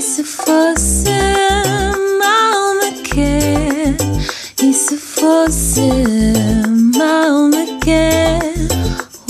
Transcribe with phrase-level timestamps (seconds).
[0.00, 1.10] E se fosse
[1.94, 5.90] uma alma que E se fosse
[6.66, 8.08] uma alma que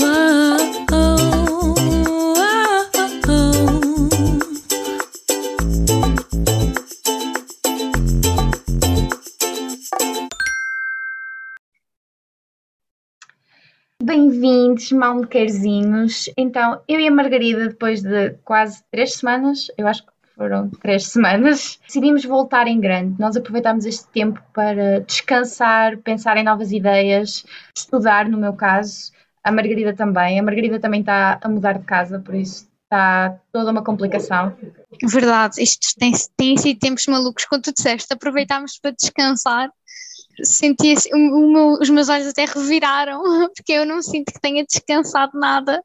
[0.01, 0.57] Uau,
[0.93, 1.75] uau,
[3.27, 3.51] uau.
[14.01, 16.29] Bem-vindos, malmequerzinhos.
[16.37, 21.05] Então, eu e a Margarida, depois de quase três semanas, eu acho que foram três
[21.05, 23.15] semanas, decidimos voltar em grande.
[23.19, 27.45] Nós aproveitámos este tempo para descansar, pensar em novas ideias,
[27.77, 29.11] estudar, no meu caso.
[29.43, 30.39] A Margarida também.
[30.39, 34.55] A Margarida também está a mudar de casa, por isso está toda uma complicação.
[35.03, 39.69] Verdade, isto tem, tem sido tempos malucos, como tu disseste, aproveitámos para descansar.
[40.43, 43.21] Senti assim, o- o meu- os meus olhos até reviraram,
[43.55, 45.83] porque eu não sinto que tenha descansado nada,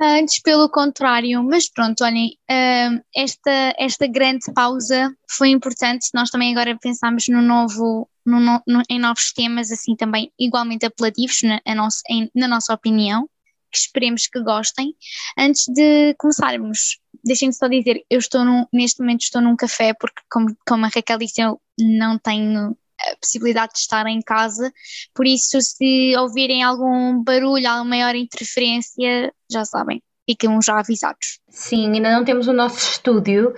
[0.00, 1.42] antes pelo contrário.
[1.42, 6.08] Mas pronto, olhem, ah, esta, esta grande pausa foi importante.
[6.14, 11.42] Nós também agora pensamos no novo, no no- em novos temas, assim também igualmente apelativos,
[11.42, 13.28] na, a nossa, em- na nossa opinião,
[13.70, 14.94] que esperemos que gostem.
[15.38, 20.20] Antes de começarmos, deixem-me só dizer, eu estou num, neste momento estou num café porque
[20.30, 24.72] como, como a Raquel disse, eu não tenho a possibilidade de estar em casa,
[25.14, 31.40] por isso se ouvirem algum barulho, alguma maior interferência, já sabem, ficam já avisados.
[31.48, 33.54] Sim, ainda não temos o nosso estúdio,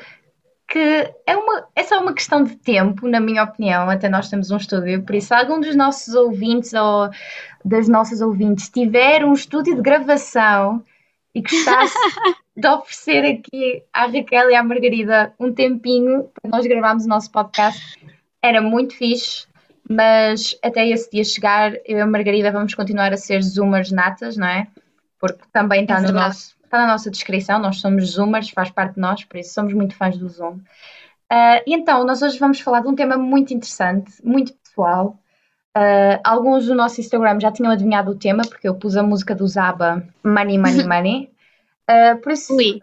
[0.67, 4.51] que é, uma, é só uma questão de tempo, na minha opinião, até nós temos
[4.51, 5.05] um estúdio.
[5.05, 7.11] Por isso, se algum dos nossos ouvintes ou
[7.65, 10.83] das nossas ouvintes tiver um estúdio de gravação
[11.35, 11.95] e gostasse
[12.57, 17.31] de oferecer aqui à Raquel e à Margarida um tempinho para nós gravarmos o nosso
[17.31, 17.99] podcast,
[18.47, 19.47] era muito fixe.
[19.89, 24.37] Mas até esse dia chegar, eu e a Margarida vamos continuar a ser zoomers natas,
[24.37, 24.67] não é?
[25.19, 28.95] Porque também está É no nosso está na nossa descrição, nós somos zoomers, faz parte
[28.95, 30.59] de nós, por isso somos muito fãs do Zoom.
[31.31, 35.17] E então, nós hoje vamos falar de um tema muito interessante, muito pessoal.
[35.75, 39.35] Ah, alguns do nosso Instagram já tinham adivinhado o tema, porque eu pus a música
[39.35, 41.31] do Zaba, Money, Money, Money.
[41.89, 42.81] Ah, por isso, Ui,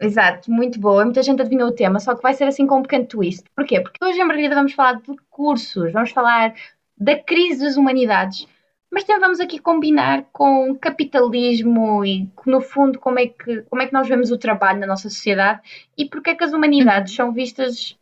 [0.00, 1.04] Exato, muito boa.
[1.04, 3.44] Muita gente adivinhou o tema, só que vai ser assim com um pequeno twist.
[3.54, 3.80] Porquê?
[3.80, 6.54] Porque hoje em Margarida vamos falar de cursos, vamos falar
[6.96, 8.46] da crise das humanidades,
[8.90, 13.86] mas também vamos aqui combinar com capitalismo e, no fundo, como é que, como é
[13.86, 15.60] que nós vemos o trabalho na nossa sociedade
[15.96, 17.98] e porque é que as humanidades são vistas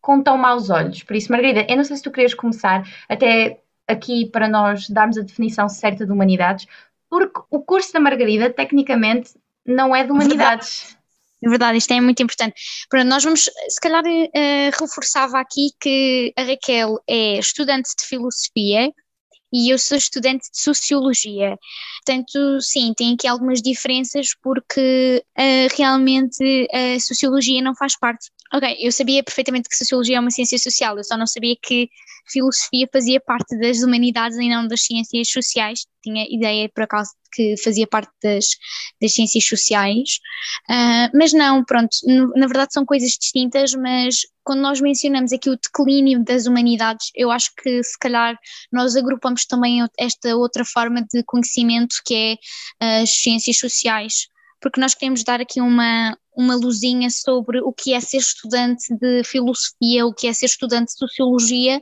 [0.00, 1.02] com tão maus olhos.
[1.02, 5.18] Por isso, Margarida, eu não sei se tu querias começar até aqui para nós darmos
[5.18, 6.66] a definição certa de humanidades,
[7.08, 9.34] porque o curso da Margarida, tecnicamente,
[9.66, 10.96] não é de humanidades.
[11.42, 12.54] É verdade, isto é muito importante.
[12.88, 18.92] Pronto, nós vamos, se calhar, eh, reforçava aqui que a Raquel é estudante de filosofia
[19.52, 21.56] e eu sou estudante de sociologia.
[22.04, 28.30] Portanto, sim, tem aqui algumas diferenças porque eh, realmente a sociologia não faz parte.
[28.52, 31.88] Ok, eu sabia perfeitamente que sociologia é uma ciência social, eu só não sabia que
[32.30, 35.86] filosofia fazia parte das humanidades e não das ciências sociais.
[36.02, 38.46] Tinha ideia, por acaso, que fazia parte das,
[39.00, 40.18] das ciências sociais.
[40.68, 41.96] Ah, mas não, pronto,
[42.36, 47.30] na verdade são coisas distintas, mas quando nós mencionamos aqui o declínio das humanidades, eu
[47.30, 48.36] acho que se calhar
[48.72, 52.36] nós agrupamos também esta outra forma de conhecimento que é
[52.80, 54.28] ah, as ciências sociais,
[54.60, 59.24] porque nós queremos dar aqui uma, uma luzinha sobre o que é ser estudante de
[59.24, 61.80] filosofia, o que é ser estudante de sociologia,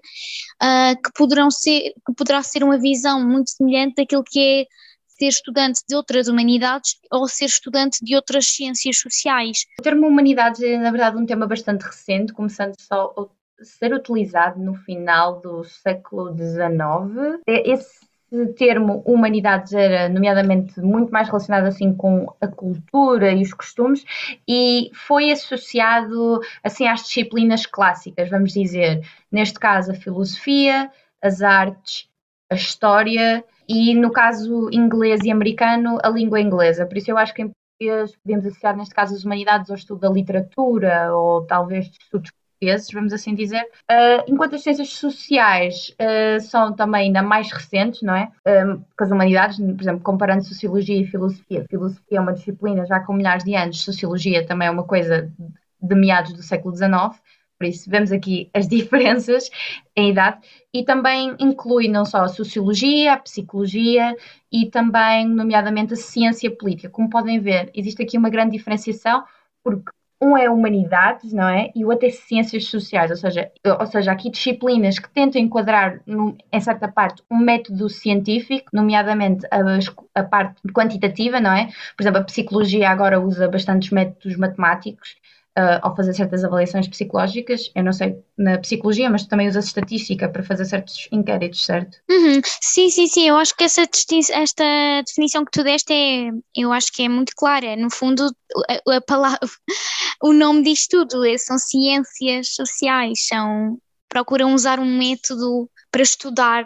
[0.60, 4.66] ah, que, poderão ser, que poderá ser uma visão muito semelhante daquilo que é
[5.06, 9.64] ser estudante de outras humanidades ou ser estudante de outras ciências sociais.
[9.80, 14.60] O termo humanidades é, na verdade, um tema bastante recente, começando só a ser utilizado
[14.60, 17.40] no final do século XIX.
[17.46, 18.07] É- Esse
[18.56, 24.04] termo humanidades era, nomeadamente, muito mais relacionado assim com a cultura e os costumes
[24.46, 29.00] e foi associado assim às disciplinas clássicas, vamos dizer,
[29.32, 30.90] neste caso a filosofia,
[31.22, 32.08] as artes,
[32.50, 36.86] a história e no caso inglês e americano a língua inglesa.
[36.86, 40.00] Por isso eu acho que em português podemos associar neste caso as humanidades ao estudo
[40.00, 43.62] da literatura ou talvez estudos portugueses, vamos assim dizer.
[43.90, 48.30] Uh, enquanto as ciências sociais uh, são também ainda mais recentes, não é?
[48.46, 53.00] Um, porque as humanidades, por exemplo, comparando sociologia e filosofia, filosofia é uma disciplina já
[53.00, 55.32] com milhares de anos, sociologia também é uma coisa
[55.80, 57.20] de meados do século XIX,
[57.56, 59.50] por isso vemos aqui as diferenças
[59.96, 60.40] em idade
[60.72, 64.16] e também inclui não só a sociologia, a psicologia
[64.50, 66.88] e também, nomeadamente, a ciência política.
[66.88, 69.24] Como podem ver, existe aqui uma grande diferenciação,
[69.62, 71.70] porque um é humanidades, não é?
[71.74, 76.00] E o outro é ciências sociais, ou seja, ou seja aqui disciplinas que tentam enquadrar,
[76.06, 81.66] no, em certa parte, um método científico, nomeadamente a, a, parte quantitativa, não é?
[81.96, 85.16] Por exemplo, a psicologia agora usa bastantes métodos matemáticos,
[85.58, 87.70] uh, ao fazer certas avaliações psicológicas.
[87.74, 91.98] Eu não sei na psicologia, mas também usas estatística para fazer certos inquéritos, certo?
[92.08, 92.40] Uhum.
[92.60, 93.28] Sim, sim, sim.
[93.28, 94.64] Eu acho que essa esta
[95.04, 97.74] definição que tu deste é, eu acho que é muito clara.
[97.76, 98.30] No fundo,
[98.68, 99.40] a, a palavra,
[100.22, 101.24] o nome diz tudo.
[101.24, 103.78] É, são ciências sociais, são
[104.08, 106.64] procuram usar um método para estudar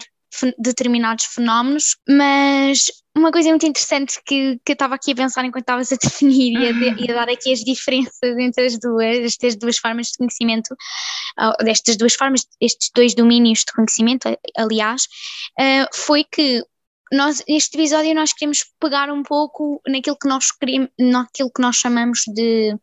[0.58, 2.86] determinados fenómenos, mas
[3.16, 6.58] uma coisa muito interessante que, que eu estava aqui a pensar enquanto estavas a definir
[6.58, 10.18] e a, e a, dar aqui as diferenças entre as duas, estas duas formas de
[10.18, 10.74] conhecimento,
[11.62, 15.02] destas duas formas, estes dois domínios de conhecimento, aliás,
[15.60, 16.62] uh, foi que
[17.12, 21.76] nós, neste episódio nós queremos pegar um pouco naquilo que nós queremos, naquilo que nós
[21.76, 22.74] chamamos de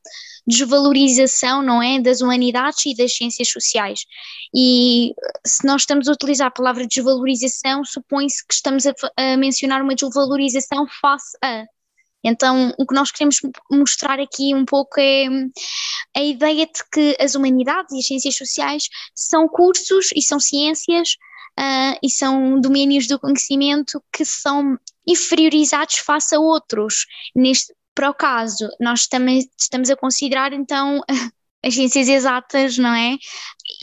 [0.46, 4.06] desvalorização, não é, das humanidades e das ciências sociais.
[4.56, 5.14] E
[5.46, 9.96] se nós estamos a utilizar a palavra desvalorização, supõe-se que estamos a, a mencionar uma
[9.96, 11.66] desvalorização face a.
[12.24, 13.38] Então, o que nós queremos
[13.72, 15.28] mostrar aqui um pouco é
[16.16, 21.16] a ideia de que as humanidades e as ciências sociais são cursos e são ciências
[21.60, 27.06] uh, e são domínios do conhecimento que são inferiorizados face a outros.
[27.36, 31.02] Neste, para o caso, nós também estamos a considerar então
[31.64, 33.18] as ciências exatas, não é?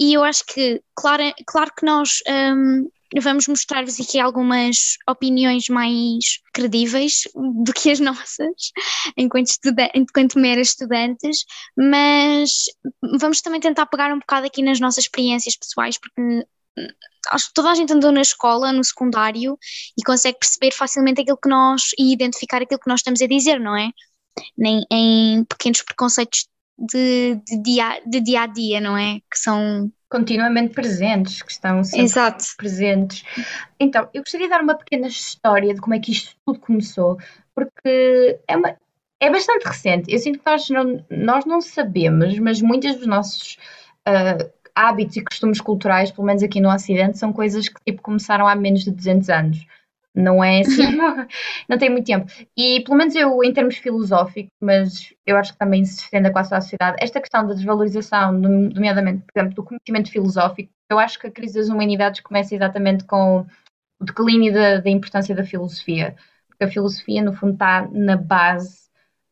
[0.01, 2.23] E eu acho que, claro, claro que nós
[2.55, 2.89] um,
[3.21, 8.73] vamos mostrar-vos aqui algumas opiniões mais credíveis do que as nossas,
[9.17, 9.51] enquanto,
[9.95, 11.45] enquanto meras estudantes,
[11.77, 12.65] mas
[13.21, 16.47] vamos também tentar pegar um bocado aqui nas nossas experiências pessoais, porque
[17.31, 19.59] acho que toda a gente andou na escola, no secundário,
[19.99, 23.59] e consegue perceber facilmente aquilo que nós, e identificar aquilo que nós estamos a dizer,
[23.59, 23.91] não é?
[24.57, 26.47] Nem em pequenos preconceitos
[26.79, 29.21] de, de, dia, de dia a dia, não é?
[29.31, 32.45] Que são continuamente presentes, que estão sempre Exato.
[32.57, 33.25] presentes.
[33.79, 37.19] Então, eu gostaria de dar uma pequena história de como é que isto tudo começou,
[37.55, 38.77] porque é, uma,
[39.21, 40.13] é bastante recente.
[40.13, 43.57] Eu sinto que nós não, nós não sabemos, mas muitos dos nossos
[44.07, 48.47] uh, hábitos e costumes culturais, pelo menos aqui no Ocidente, são coisas que tipo, começaram
[48.47, 49.67] há menos de 200 anos.
[50.15, 50.97] Não é assim,
[51.69, 52.27] não, tem muito tempo.
[52.57, 56.33] E pelo menos eu, em termos filosóficos, mas eu acho que também se estende a
[56.33, 60.99] quase toda a sociedade, esta questão da desvalorização, nomeadamente, por exemplo, do conhecimento filosófico, eu
[60.99, 63.47] acho que a crise das humanidades começa exatamente com
[64.01, 66.17] o declínio da, da importância da filosofia.
[66.49, 68.89] Porque a filosofia, no fundo, está na base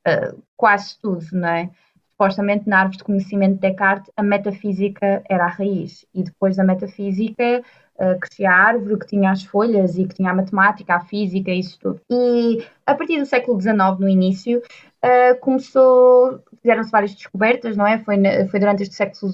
[0.06, 1.70] uh, quase tudo, não é?
[2.14, 6.06] Supostamente na árvore de conhecimento de Descartes, a metafísica era a raiz.
[6.14, 7.62] E depois da metafísica
[7.98, 11.50] uh, crescia a árvore que tinha as folhas e que tinha a matemática, a física,
[11.50, 12.00] isso tudo.
[12.10, 17.98] E a partir do século XIX, no início, uh, começou, fizeram-se várias descobertas, não é?
[17.98, 18.16] Foi,
[18.48, 19.32] foi durante este século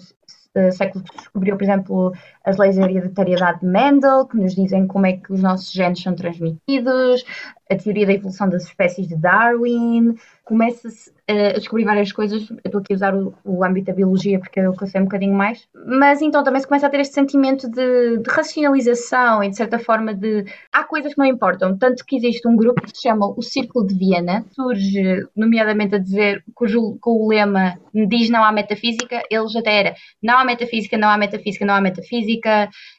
[0.56, 2.12] uh, século que descobriu, por exemplo,
[2.44, 6.02] as leis de hereditariedade de Mendel, que nos dizem como é que os nossos genes
[6.02, 7.24] são transmitidos,
[7.70, 12.50] a teoria da evolução das espécies de Darwin, começa-se a descobrir várias coisas.
[12.50, 15.32] Eu estou aqui a usar o, o âmbito da biologia porque eu sei um bocadinho
[15.32, 15.68] mais.
[15.86, 19.78] Mas então também se começa a ter este sentimento de, de, racionalização e de certa
[19.78, 20.44] forma de.
[20.72, 21.78] Há coisas que não importam.
[21.78, 25.98] Tanto que existe um grupo que se chama o Círculo de Viena, surge nomeadamente a
[25.98, 27.78] dizer, cujo, com o lema
[28.08, 31.80] diz não há metafísica, eles até era não há metafísica, não há metafísica, não há
[31.80, 32.39] metafísica.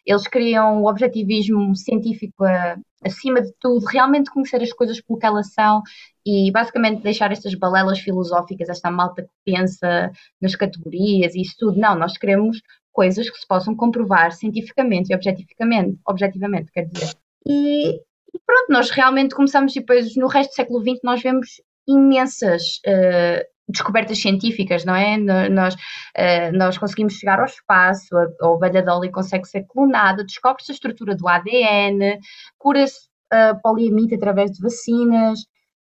[0.05, 5.25] Eles criam o objetivismo científico a, acima de tudo, realmente conhecer as coisas pelo que
[5.25, 5.81] elas são
[6.25, 11.79] e basicamente deixar estas balelas filosóficas, esta malta que pensa nas categorias e isso tudo.
[11.79, 12.61] Não, nós queremos
[12.91, 17.15] coisas que se possam comprovar cientificamente e objetificamente, objetivamente, quer dizer.
[17.47, 21.61] E, e pronto, nós realmente começamos, e depois no resto do século XX nós vemos
[21.87, 25.17] imensas uh, descobertas científicas, não é?
[25.49, 30.71] Nós, uh, nós conseguimos chegar ao espaço, a, a ovelha Dolly consegue ser clonada, descobre-se
[30.71, 32.19] a estrutura do ADN,
[32.57, 35.39] cura-se a poliamite através de vacinas.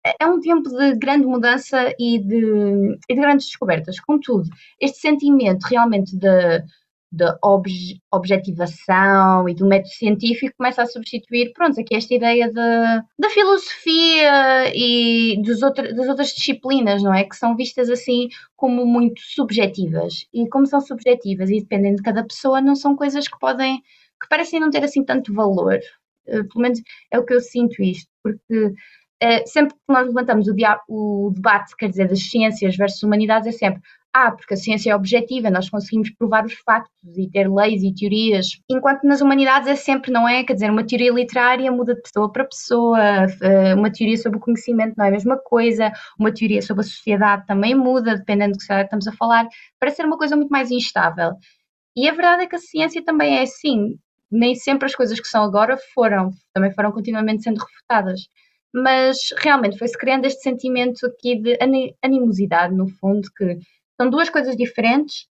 [0.05, 4.01] É, é um tempo de grande mudança e de, e de grandes descobertas.
[4.01, 4.49] Contudo,
[4.81, 6.63] este sentimento realmente de
[7.13, 12.55] de obje, objetivação e do método científico começa a substituir, pronto, aqui esta ideia de,
[13.19, 17.25] da filosofia e dos outro, das outras disciplinas, não é?
[17.25, 20.27] Que são vistas assim como muito subjetivas.
[20.33, 23.77] E como são subjetivas e dependem de cada pessoa, não são coisas que podem,
[24.21, 25.79] que parecem não ter assim tanto valor.
[26.27, 30.47] Uh, pelo menos é o que eu sinto isto, porque uh, sempre que nós levantamos
[30.49, 30.55] o,
[30.89, 33.83] o debate, quer dizer, das ciências versus humanidades, é sempre
[34.15, 37.95] ah, porque a ciência é objetiva, nós conseguimos provar os factos e ter leis e
[37.95, 40.45] teorias, enquanto nas humanidades é sempre, não é?
[40.45, 43.01] Quer dizer, uma teoria literária muda de pessoa para pessoa,
[43.41, 46.87] eh, uma teoria sobre o conhecimento não é a mesma coisa, uma teoria sobre a
[46.87, 49.49] sociedade também muda, dependendo do que estamos a falar,
[49.81, 51.33] parece ser uma coisa muito mais instável.
[51.97, 53.97] E a verdade é que a ciência também é assim,
[54.31, 58.21] nem sempre as coisas que são agora foram, também foram continuamente sendo refutadas
[58.75, 61.59] mas realmente foi-se criando este sentimento aqui de
[62.03, 63.59] animosidade, no fundo, que
[64.01, 65.27] são duas coisas diferentes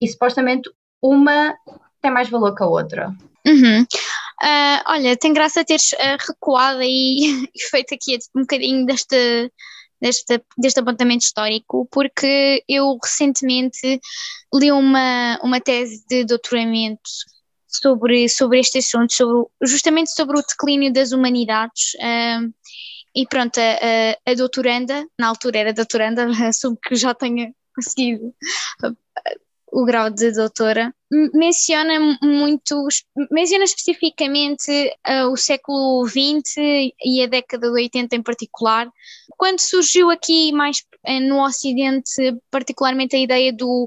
[0.00, 0.70] e supostamente
[1.02, 1.54] uma
[2.00, 3.12] tem mais valor que a outra.
[3.46, 3.82] Uhum.
[3.82, 9.50] Uh, olha, tem graça teres uh, recuado e, e feito aqui um bocadinho deste,
[10.00, 14.00] deste, deste apontamento histórico, porque eu recentemente
[14.54, 17.00] li uma, uma tese de doutoramento
[17.66, 21.94] sobre, sobre este assunto, sobre, justamente sobre o declínio das humanidades.
[21.94, 22.52] Uh,
[23.14, 28.34] e pronto, a, a, doutoranda, na altura era doutoranda, assumo que já tenha conseguido
[29.76, 30.94] o grau de doutora,
[31.34, 32.88] menciona muito,
[33.30, 34.70] menciona especificamente
[35.06, 36.56] uh, o século XX
[37.04, 38.88] e a década de 80 em particular,
[39.36, 42.10] quando surgiu aqui mais uh, no Ocidente,
[42.50, 43.86] particularmente a ideia do,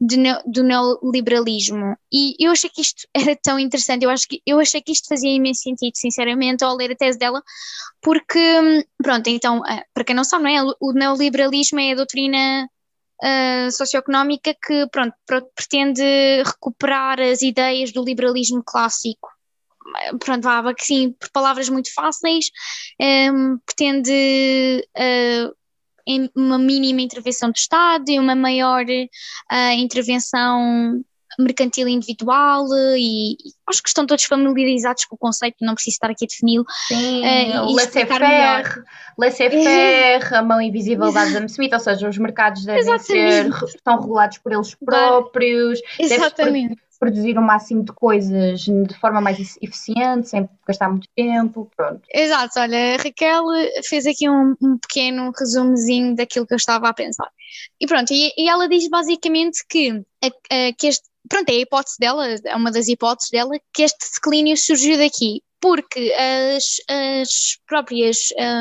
[0.00, 1.96] do neoliberalismo.
[2.12, 5.08] E eu achei que isto era tão interessante, eu, acho que, eu achei que isto
[5.08, 7.40] fazia imenso sentido, sinceramente, ao ler a tese dela,
[8.02, 10.74] porque, pronto, então, uh, para quem não sabe, não é?
[10.80, 12.68] o neoliberalismo é a doutrina
[13.22, 15.14] uh, socioeconómica que pronto,
[15.54, 19.28] pretende recuperar as ideias do liberalismo clássico.
[20.20, 22.50] Pronto, vá, assim, por palavras muito fáceis,
[23.00, 31.02] um, pretende uh, uma mínima intervenção do Estado e uma maior uh, intervenção
[31.38, 32.66] mercantil individual
[32.96, 33.36] e, e,
[33.68, 36.64] acho que estão todos familiarizados com o conceito, não preciso estar aqui a defini-lo.
[36.88, 38.84] Sim, uh, laissez-faire,
[39.16, 43.50] laissez-faire, a mão invisível da Adam Smith, ou seja, os mercados devem ser,
[43.84, 45.80] são regulados por eles próprios.
[45.98, 52.02] Exatamente produzir o máximo de coisas de forma mais eficiente, sem gastar muito tempo, pronto.
[52.12, 53.44] Exato, olha, a Raquel
[53.84, 57.28] fez aqui um, um pequeno resumozinho daquilo que eu estava a pensar.
[57.80, 61.60] E pronto, e, e ela diz basicamente que, a, a, que este, pronto, é a
[61.60, 67.58] hipótese dela, é uma das hipóteses dela, que este declínio surgiu daqui, porque as, as
[67.66, 68.18] próprias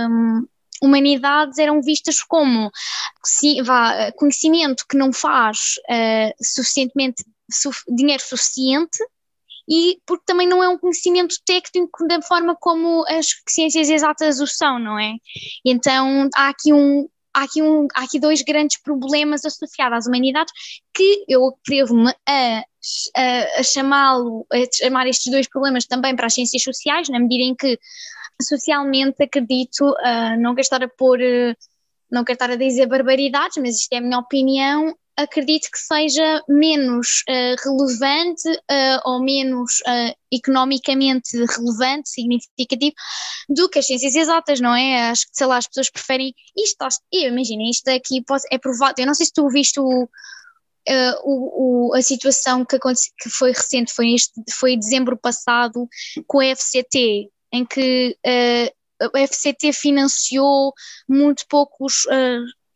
[0.09, 0.47] um,
[0.81, 2.71] humanidades eram vistas como
[3.63, 8.99] vá, conhecimento que não faz uh, suficientemente su dinheiro suficiente
[9.69, 14.47] e porque também não é um conhecimento técnico da forma como as ciências exatas o
[14.47, 15.15] são, não é?
[15.65, 20.51] Então há aqui um, há aqui, um, há aqui dois grandes problemas associados às humanidades
[20.93, 22.63] que eu atrevo-me a,
[23.15, 27.43] a, a chamá-lo, a chamar estes dois problemas também para as ciências sociais, na medida
[27.43, 27.79] em que
[28.41, 31.55] socialmente acredito, uh, não estar a pôr, uh,
[32.11, 36.43] não quero estar a dizer barbaridades, mas isto é a minha opinião, acredito que seja
[36.47, 42.93] menos uh, relevante uh, ou menos uh, economicamente relevante, significativo,
[43.49, 45.09] do que as ciências exatas, não é?
[45.09, 46.77] Acho que, sei lá, as pessoas preferem isto.
[47.11, 48.93] Imagina, isto aqui pode, é provado.
[48.99, 50.07] Eu não sei se tu viste o,
[51.23, 55.87] o, o, a situação que, aconteceu, que foi recente, foi, este, foi dezembro passado,
[56.27, 58.15] com a FCT, em que
[59.01, 60.73] a FCT financiou
[61.07, 62.05] muito poucos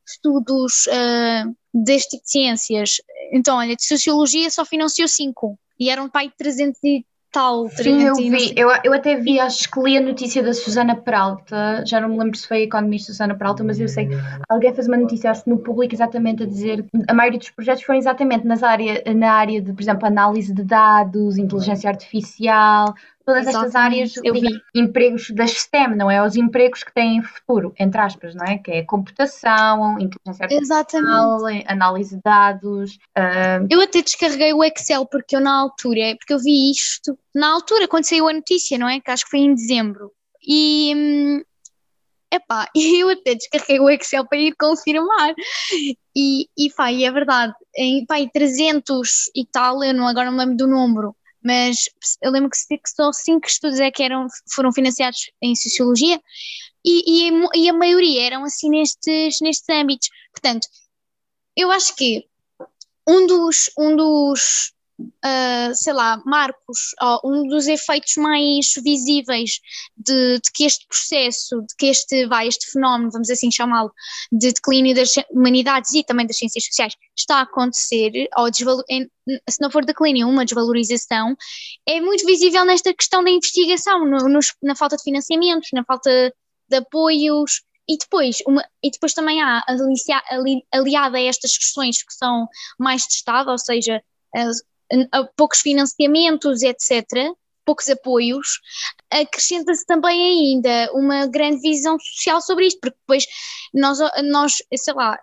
[0.08, 3.02] estudos uh, deste tipo de ciências.
[3.32, 7.70] Então, olha, de sociologia só financiou 5 e eram pai 300 e tal.
[7.70, 11.84] Sim, eu vi, eu, eu até vi, acho que li a notícia da Susana Peralta,
[11.86, 14.16] já não me lembro se foi a economista Susana Peralta, mas eu sei que
[14.50, 17.84] alguém fez uma notícia acho, no público exatamente a dizer que a maioria dos projetos
[17.84, 22.94] foram exatamente nas área, na área de, por exemplo, análise de dados, inteligência artificial,
[23.26, 23.68] todas Exatamente.
[23.68, 26.26] estas áreas de empregos das STEM, não é?
[26.26, 28.58] Os empregos que têm futuro, entre aspas, não é?
[28.58, 31.66] Que é computação, inteligência artificial, Exatamente.
[31.68, 32.96] análise de dados.
[33.18, 33.68] Uh...
[33.70, 37.88] Eu até descarreguei o Excel porque eu na altura, porque eu vi isto na altura,
[37.88, 39.00] quando saiu a notícia, não é?
[39.00, 40.12] Que acho que foi em dezembro.
[40.46, 40.94] E.
[40.96, 41.44] Hum,
[42.32, 45.34] epá, eu até descarreguei o Excel para ir confirmar.
[46.16, 50.34] E, e pá, e é verdade, em, pá, 300 e tal, eu não, agora não
[50.34, 51.90] me lembro do número, mas
[52.22, 52.58] eu lembro que
[52.88, 56.22] só cinco estudos é que eram, foram financiados em Sociologia
[56.86, 60.10] e, e, e a maioria eram assim nestes, nestes âmbitos.
[60.32, 60.68] Portanto,
[61.56, 62.28] eu acho que
[63.08, 66.94] um dos, um dos uh, sei lá, marcos,
[67.24, 69.60] um dos efeitos mais visíveis
[69.96, 73.92] de, de, que este processo, de que este, vai, este fenómeno, vamos assim chamá-lo,
[74.32, 79.72] de declínio das humanidades e também das ciências sociais está a acontecer, ou se não
[79.72, 81.36] for declínio, uma desvalorização,
[81.88, 86.34] é muito visível nesta questão da investigação, no, nos, na falta de financiamentos, na falta
[86.70, 92.14] de apoios, e depois, uma, e depois também há ali, aliada a estas questões que
[92.14, 92.48] são
[92.80, 94.02] mais de Estado, ou seja,
[95.36, 97.34] poucos financiamentos, etc.,
[97.66, 98.60] poucos apoios,
[99.10, 103.26] acrescenta-se também ainda uma grande visão social sobre isto, porque depois
[103.74, 105.18] nós, nós sei lá,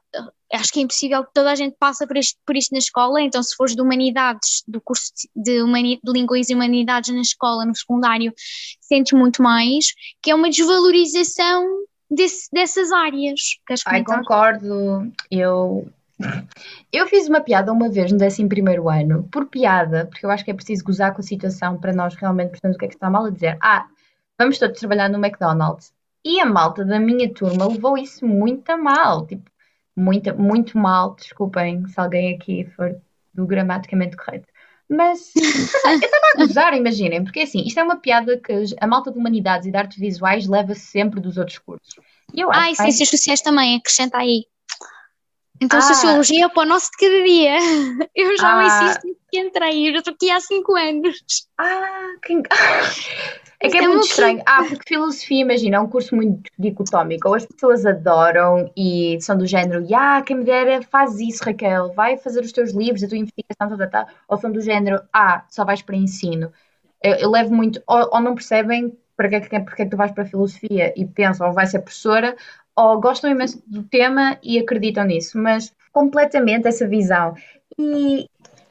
[0.52, 3.20] acho que é impossível que toda a gente passe por isto, por isto na escola,
[3.20, 7.66] então se fores de humanidades, do curso de, humani, de línguas e humanidades na escola,
[7.66, 8.32] no secundário,
[8.80, 9.86] sentes muito mais,
[10.22, 11.66] que é uma desvalorização
[12.10, 13.40] desse, dessas áreas.
[13.86, 15.88] Ai, concordo, eu
[16.92, 18.48] Eu fiz uma piada uma vez no 11
[18.90, 22.14] ano, por piada, porque eu acho que é preciso gozar com a situação para nós
[22.16, 23.56] realmente percebermos o que é que está mal a dizer.
[23.60, 23.86] Ah,
[24.38, 25.92] vamos todos trabalhar no McDonald's.
[26.24, 29.48] E a malta da minha turma levou isso muito a mal, tipo,
[29.96, 33.00] muito, muito mal, desculpem se alguém aqui for
[33.32, 34.46] do gramaticamente correto.
[34.88, 39.12] Mas eu estava a gozar, imaginem, porque assim, isto é uma piada que a malta
[39.12, 41.94] de humanidades e de artes visuais leva sempre dos outros cursos.
[42.34, 44.46] E eu ah, e ciências sociais também, acrescenta aí.
[45.60, 45.82] Então, ah.
[45.82, 47.56] sociologia é para o nosso de cada dia.
[48.14, 48.66] Eu já ah.
[48.66, 51.16] insisto que entrei, eu já estou aqui há 5 anos.
[51.58, 52.34] Ah, que...
[53.60, 54.40] É que é, é muito estranho.
[54.46, 57.28] Ah, porque filosofia, imagina, é um curso muito dicotómico.
[57.28, 61.92] Ou as pessoas adoram e são do género, ah, quem me der faz isso, Raquel,
[61.92, 65.44] vai fazer os teus livros, a tua investigação, tal, tal, Ou são do género, ah,
[65.48, 66.52] só vais para ensino.
[67.02, 69.96] Eu, eu levo muito, ou, ou, não percebem para que, que, porque é que tu
[69.96, 72.36] vais para a filosofia e pensam, ou vai ser professora,
[72.78, 77.34] ou gostam imenso do tema e acreditam nisso, mas completamente essa visão.
[77.76, 78.28] E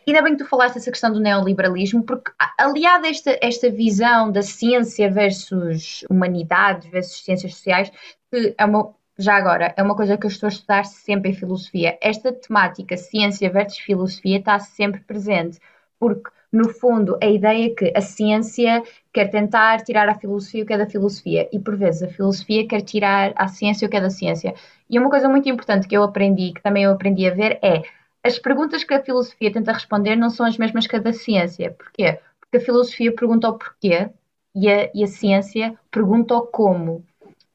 [0.08, 4.32] ainda bem que tu falaste essa questão do neoliberalismo, porque aliado a esta, esta visão
[4.32, 7.92] da ciência versus humanidades versus ciências sociais,
[8.32, 11.34] que é uma, já agora, é uma coisa que eu estou a estudar sempre em
[11.34, 11.98] filosofia.
[12.02, 15.60] Esta temática, ciência versus filosofia, está sempre presente,
[16.00, 18.82] porque no fundo, a ideia é que a ciência
[19.14, 22.68] quer tentar tirar à filosofia o que é da filosofia e, por vezes, a filosofia
[22.68, 24.54] quer tirar à ciência o que é da ciência.
[24.90, 27.82] E uma coisa muito importante que eu aprendi, que também eu aprendi a ver, é
[28.24, 31.72] as perguntas que a filosofia tenta responder não são as mesmas que a da ciência.
[31.72, 32.20] Porquê?
[32.40, 34.10] Porque a filosofia pergunta o porquê
[34.56, 37.06] e a, e a ciência pergunta o como.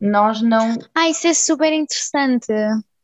[0.01, 0.77] Nós não.
[0.95, 2.53] Ah, isso é super interessante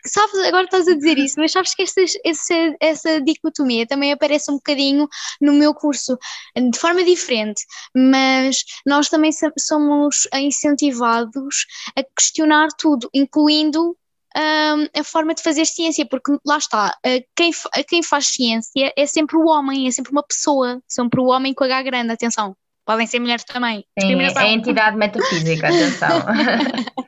[0.09, 4.51] sabes, agora estás a dizer isso, mas sabes que essa, essa, essa dicotomia também aparece
[4.51, 5.09] um bocadinho
[5.41, 6.19] no meu curso,
[6.57, 7.63] de forma diferente,
[7.95, 13.97] mas nós também somos incentivados a questionar tudo, incluindo
[14.37, 16.97] um, a forma de fazer ciência, porque lá está,
[17.35, 17.51] quem,
[17.89, 21.65] quem faz ciência é sempre o homem, é sempre uma pessoa, sempre o homem com
[21.65, 22.55] H grande, atenção.
[22.85, 23.85] Podem ser mulheres também.
[24.01, 26.23] Sim, é entidade metafísica, atenção.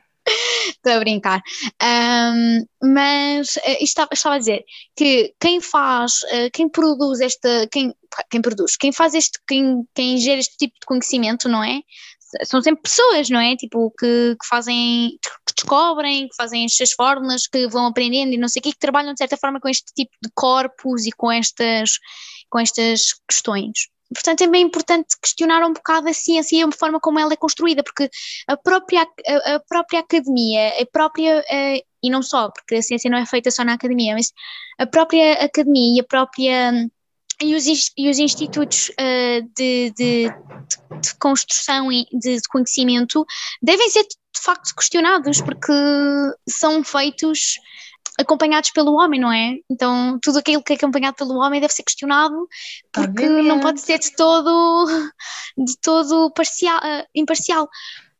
[0.83, 1.41] Estou a brincar.
[1.79, 4.65] Um, mas uh, estava, estava a dizer
[4.95, 7.93] que quem faz, uh, quem produz esta, quem,
[8.31, 11.81] quem produz, quem faz este, quem, quem gera este tipo de conhecimento, não é?
[12.43, 13.55] São sempre pessoas, não é?
[13.55, 18.37] Tipo, que, que fazem, que descobrem, que fazem as suas fórmulas, que vão aprendendo e
[18.37, 21.11] não sei o quê, que trabalham de certa forma com este tipo de corpos e
[21.11, 21.91] com estas,
[22.49, 23.91] com estas questões.
[24.13, 27.37] Portanto, é bem importante questionar um bocado a ciência e a forma como ela é
[27.37, 28.09] construída, porque
[28.47, 31.43] a própria, a, a própria academia, a própria,
[32.03, 34.33] e não só, porque a ciência não é feita só na academia, mas
[34.79, 36.89] a própria academia e a própria.
[37.43, 37.65] E os,
[37.97, 40.29] e os institutos uh, de, de,
[41.01, 43.25] de, construção e de, de conhecimento
[43.59, 45.73] devem ser de facto questionados, porque
[46.47, 47.55] são feitos
[48.21, 49.55] acompanhados pelo homem, não é?
[49.69, 52.47] Então tudo aquilo que é acompanhado pelo homem deve ser questionado
[52.91, 53.47] porque Obviamente.
[53.47, 54.85] não pode ser de todo
[55.57, 57.69] de todo parcial, uh, imparcial.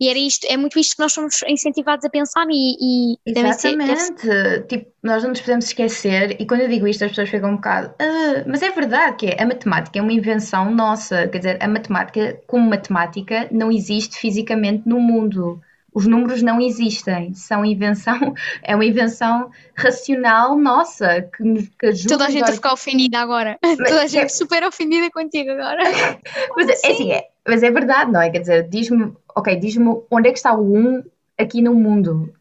[0.02, 4.20] E era isto, é muito isto que nós somos incentivados a pensar e, e Exatamente.
[4.20, 7.52] Ser, tipo, nós não nos podemos esquecer, e quando eu digo isto as pessoas ficam
[7.52, 11.38] um bocado, ah, mas é verdade que é, a matemática é uma invenção nossa, quer
[11.38, 15.62] dizer, a matemática como matemática não existe fisicamente no mundo
[15.94, 22.10] os números não existem, são invenção, é uma invenção racional nossa que, que ajuda.
[22.10, 24.30] Toda a gente a ficar ofendida agora, mas, toda a gente é...
[24.30, 25.84] super ofendida contigo agora.
[26.56, 28.30] mas, é, assim, é, mas é verdade, não é?
[28.30, 31.04] Quer dizer, diz-me, ok, diz-me onde é que está o 1
[31.38, 32.34] aqui no mundo?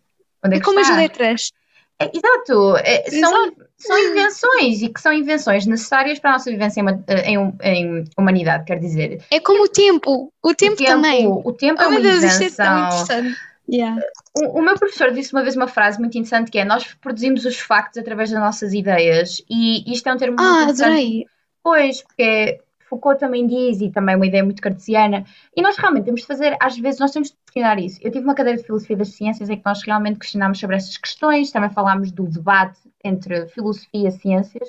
[0.44, 0.92] Onde é, é como está?
[0.92, 1.52] as letras.
[1.98, 3.52] É, exato, é, são,
[3.84, 6.86] são invenções e que são invenções necessárias para a nossa vivência em,
[7.34, 9.22] em, em humanidade, quer dizer.
[9.30, 11.26] É como o tempo, o tempo, o tempo também.
[11.26, 12.88] O tempo é oh, é uma Deus, invenção.
[13.72, 14.02] Yeah.
[14.36, 17.44] O, o, meu professor disse uma vez uma frase muito interessante que é nós produzimos
[17.44, 20.82] os factos através das nossas ideias e isto é um termo muito ah, interessante.
[20.82, 21.26] Adorei.
[21.62, 25.24] Pois, porque Foucault também diz, e também uma ideia muito cartesiana,
[25.56, 28.00] e nós realmente temos de fazer, às vezes, nós temos de questionar isso.
[28.02, 30.96] Eu tive uma cadeira de Filosofia das Ciências em que nós realmente questionámos sobre essas
[30.96, 34.68] questões, também falámos do debate entre filosofia e ciências,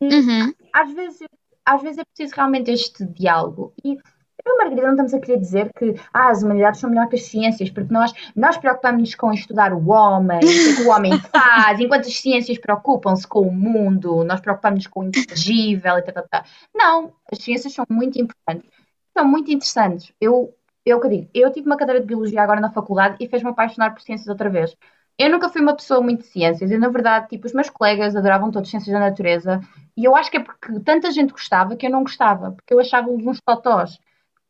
[0.00, 0.54] e uhum.
[0.72, 1.28] às, vezes,
[1.66, 3.74] às vezes é preciso realmente este diálogo.
[3.84, 3.98] E
[4.44, 7.24] eu, Margarida, não estamos a querer dizer que ah, as humanidades são melhor que as
[7.24, 11.80] ciências, porque nós, nós preocupamos-nos com estudar o homem, o que, é o homem faz,
[11.80, 16.28] enquanto as ciências preocupam-se com o mundo, nós preocupamos-nos com o intangível e tal, tal,
[16.30, 16.44] tal.
[16.74, 18.70] Não, as ciências são muito importantes,
[19.16, 20.12] são muito interessantes.
[20.20, 23.50] Eu, eu que digo, eu tive uma cadeira de biologia agora na faculdade e fez-me
[23.50, 24.76] apaixonar por ciências outra vez.
[25.18, 28.16] Eu nunca fui uma pessoa muito de ciências, e na verdade, tipo, os meus colegas
[28.16, 29.60] adoravam todas ciências da natureza,
[29.94, 32.80] e eu acho que é porque tanta gente gostava que eu não gostava, porque eu
[32.80, 33.98] achava-os uns totós.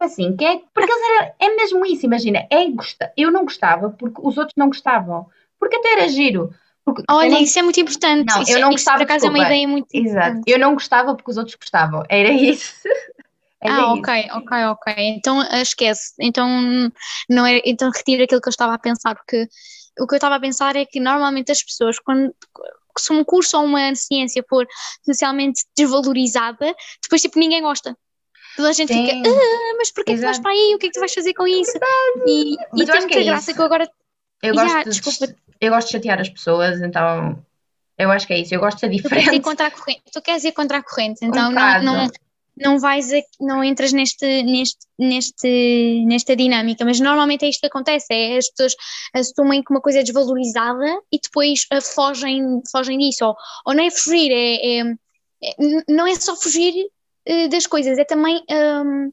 [0.00, 4.20] Assim, que é, porque eles é mesmo isso, imagina, é gosta, eu não gostava porque
[4.22, 5.26] os outros não gostavam,
[5.58, 6.50] porque até era giro,
[6.84, 8.26] Porque Olha, não- isso é muito importante.
[8.34, 9.52] Não, isso, eu não isso, por gostava, acaso é uma desculpa.
[9.54, 10.18] ideia muito Exato.
[10.20, 10.50] importante.
[10.50, 12.02] Eu não gostava porque os outros gostavam.
[12.08, 12.72] Era isso.
[13.62, 14.00] Era Ah, isso.
[14.00, 14.94] ok, ok, ok.
[14.98, 16.14] Então ah, esquece.
[16.18, 16.48] Então
[17.28, 19.46] não é, então retiro aquilo que eu estava a pensar, porque
[20.00, 22.34] o que eu estava a pensar é que normalmente as pessoas, quando
[22.98, 24.66] se um curso ou uma ciência for
[25.04, 27.96] socialmente desvalorizada, depois tipo ninguém gosta.
[28.60, 29.22] Toda a gente fica, Sim.
[29.26, 30.42] ah, mas porquê que tu vais Exato.
[30.42, 30.74] para aí?
[30.74, 31.72] O que é que tu vais fazer com isso?
[32.26, 33.54] E, Mas e tem muita é graça isso.
[33.54, 33.90] que eu agora.
[34.42, 37.44] Eu Yeah, gosto, de, eu gosto de chatear as pessoas, então
[37.98, 38.54] eu acho que é isso.
[38.54, 39.42] Eu gosto de ser Tu queres ir diferente.
[39.42, 41.84] contra a corrente, tu queres ir contra a corrente, Um então não, bocado.
[41.84, 42.06] não,
[42.56, 47.66] não vais, a- não entras neste, neste, neste, nesta dinâmica, mas normalmente é isto que
[47.66, 48.74] acontece, é as pessoas
[49.14, 53.34] assumem que uma coisa é desvalorizada e depois ah, fogem, fogem disso, ou,
[53.66, 54.94] ou não é fugir, é, é-
[55.42, 55.56] é-
[55.88, 56.74] não é só fugir
[57.30, 59.10] eh, das coisas, é também hum,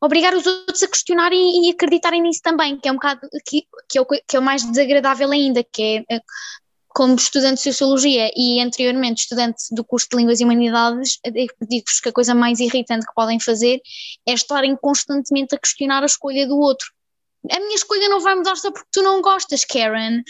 [0.00, 3.96] obrigar os outros a questionarem e acreditarem nisso também, que é um bocado, que, que,
[3.96, 6.20] é, o, que é o mais desagradável ainda, que é eh,
[6.88, 12.00] como estudante de Sociologia e anteriormente estudante do curso de Línguas e Humanidades, eh, digo-vos
[12.00, 13.80] que a coisa mais irritante que podem fazer
[14.26, 16.90] é estarem constantemente a questionar a escolha do outro.
[17.50, 20.22] A minha escolha não vai mudar só porque tu não gostas, Karen.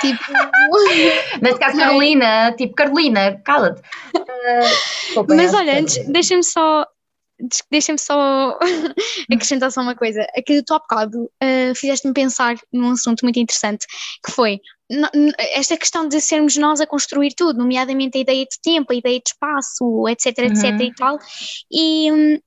[0.00, 0.24] Tipo,
[1.40, 1.78] Neste caso.
[1.78, 3.80] Carolina, tipo, Carolina, cala-te.
[5.06, 6.12] Desculpa, mas é, olha, antes, Carolina.
[6.12, 6.86] deixa-me só.
[7.70, 8.58] Deixa-me só
[9.32, 10.24] acrescentar só uma coisa.
[10.36, 13.86] Aqui tu há bocado eh, fizeste-me pensar num assunto muito interessante,
[14.24, 14.60] que foi
[15.54, 19.18] esta questão de sermos nós a construir tudo, nomeadamente a ideia de tempo, a ideia
[19.18, 20.80] de espaço, etc, etc Uhum.
[20.82, 21.18] e tal.
[21.72, 22.38] E hum,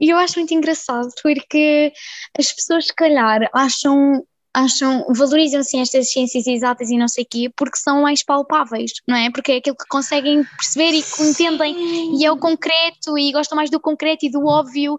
[0.00, 1.92] e eu acho muito engraçado porque
[2.38, 4.24] as pessoas, se calhar, acham.
[4.52, 8.90] Acham, valorizam sim estas ciências exatas e não sei o quê, porque são mais palpáveis,
[9.06, 9.30] não é?
[9.30, 13.54] Porque é aquilo que conseguem perceber e que entendem e é o concreto e gostam
[13.54, 14.98] mais do concreto e do óbvio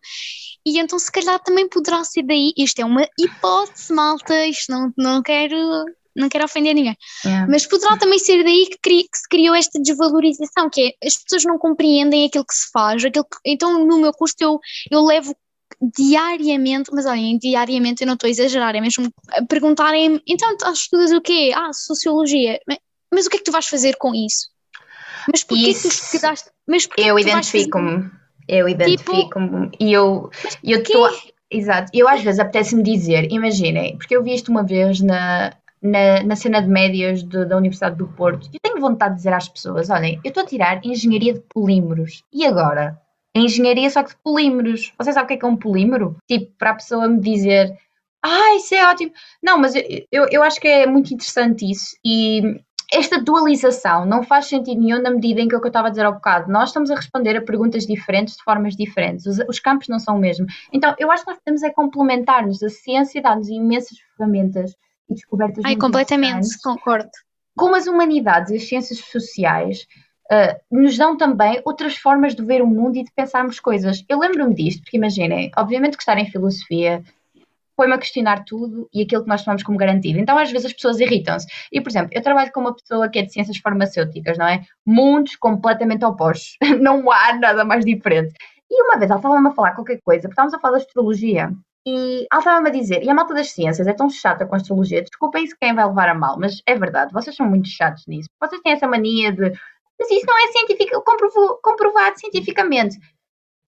[0.66, 4.94] e então se calhar também poderá ser daí, isto é uma hipótese malta, isto não,
[4.98, 5.58] não quero
[6.15, 6.95] não quero ofender ninguém,
[7.26, 7.47] Yeah.
[7.50, 11.15] mas poderá também ser daí que, cri- que se criou esta desvalorização, que é as
[11.17, 14.60] pessoas não compreendem aquilo que se faz, aquilo que- então no meu curso eu,
[14.91, 15.36] eu levo
[15.97, 19.12] diariamente, mas olhem, diariamente eu não estou a exagerar, é mesmo
[19.50, 21.52] perguntarem então tu estudas o quê?
[21.56, 22.78] Ah, Sociologia, mas,
[23.13, 24.47] mas o que é que tu vais fazer com isso?
[25.32, 26.06] Mas porquê que Isso.
[26.08, 28.10] tu quedaste, mas Eu que identifico-me.
[28.47, 29.69] Eu identifico-me.
[29.80, 30.30] E eu
[30.63, 31.08] e eu estou.
[31.54, 31.91] Exato.
[31.93, 36.36] Eu às vezes apetece-me dizer, imaginem, porque eu vi isto uma vez na, na, na
[36.36, 38.48] cena de médias de- da Universidade do Porto.
[38.54, 42.24] Eu tenho vontade de dizer às pessoas: olhem, eu estou a tirar engenharia de polímeros.
[42.32, 43.00] E agora?
[43.36, 44.94] A engenharia só que de polímeros.
[44.98, 46.17] Vocês sabem o que é que é um polímero?
[46.28, 47.74] Tipo, para a pessoa me dizer.
[48.24, 49.12] Ah, isso é ótimo.
[49.41, 51.96] Não, mas eu, eu, eu acho que é muito interessante isso.
[52.06, 52.62] E
[52.94, 55.88] esta dualização não faz sentido nenhum na medida em que é o que eu estava
[55.88, 56.52] a dizer há bocado.
[56.52, 59.26] Nós estamos a responder a perguntas diferentes de formas diferentes.
[59.26, 60.46] Os, os campos não são o mesmo.
[60.72, 62.62] Então, eu acho que nós podemos é complementar-nos.
[62.62, 64.76] A ciência dá-nos imensas ferramentas
[65.12, 67.10] e descobertas Ai, completamente, concordo.
[67.56, 69.86] como as humanidades e as ciências sociais
[70.32, 74.04] ah, nos dão também outras formas de ver o mundo e de pensarmos coisas.
[74.08, 77.04] Eu lembro-me disto, porque imaginem, obviamente que estar em filosofia
[77.76, 80.19] põe-me a questionar tudo e aquilo que nós tomamos como garantido.
[80.19, 81.47] Então, às vezes, as pessoas irritam-se.
[81.71, 84.62] E, por exemplo, eu trabalho com uma pessoa que é de ciências farmacêuticas, não é?
[84.86, 86.58] Mundos completamente opostos.
[86.80, 88.34] Não há nada mais diferente.
[88.69, 91.52] E uma vez ela estava-me a falar qualquer coisa, porque estávamos a falar de astrologia.
[91.86, 94.58] E ela estava-me a dizer, e a malta das ciências é tão chata com a
[94.58, 98.06] astrologia, desculpem se quem vai levar a mal, mas é verdade, vocês são muito chatos
[98.06, 98.30] nisso.
[98.39, 99.52] Vocês têm essa mania de,
[100.00, 103.00] mas isso não é científico, comprovo- comprovado cientificamente.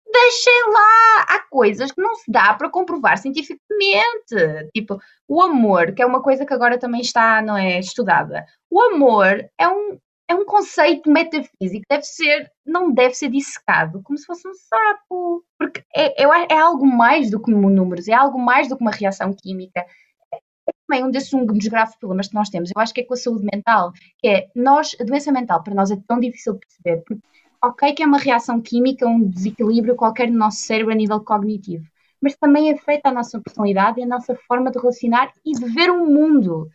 [0.10, 4.70] Deixem lá, há coisas que não se dá para comprovar cientificamente.
[4.74, 8.46] Tipo, o amor, que é uma coisa que agora também está, não é, estudada.
[8.70, 14.18] O amor é um, é um conceito metafísico, deve ser, não deve ser dissecado como
[14.18, 15.44] se fosse um sapo.
[15.58, 18.92] Porque é, é, é algo mais do que números, é algo mais do que uma
[18.92, 19.86] reação química.
[20.34, 22.72] É também um desses um dos graves problemas que nós temos.
[22.76, 25.74] Eu acho que é com a saúde mental, que é nós, a doença mental para
[25.74, 27.24] nós é tão difícil de perceber, porque
[27.64, 31.86] ok que é uma reação química, um desequilíbrio qualquer no nosso cérebro a nível cognitivo,
[32.22, 35.90] mas também afeta a nossa personalidade e a nossa forma de relacionar e de ver
[35.90, 36.70] o mundo.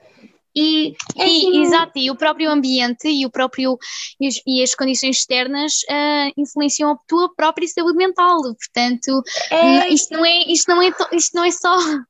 [0.55, 3.79] E, é E, assim, exato, e o próprio ambiente e, o próprio,
[4.21, 8.37] e, os- e as condições externas ah, influenciam a tua própria saúde mental.
[8.43, 11.77] Portanto, é, isto, não é, isto, não é, to- isto não é só.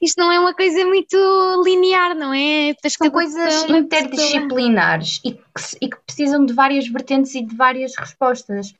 [0.00, 1.16] Isto não é uma coisa muito
[1.64, 2.72] linear, não é?
[2.80, 5.40] Tens são coisas interdisciplinares e que,
[5.82, 8.72] e que precisam de várias vertentes e de várias respostas.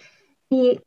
[0.53, 0.81] E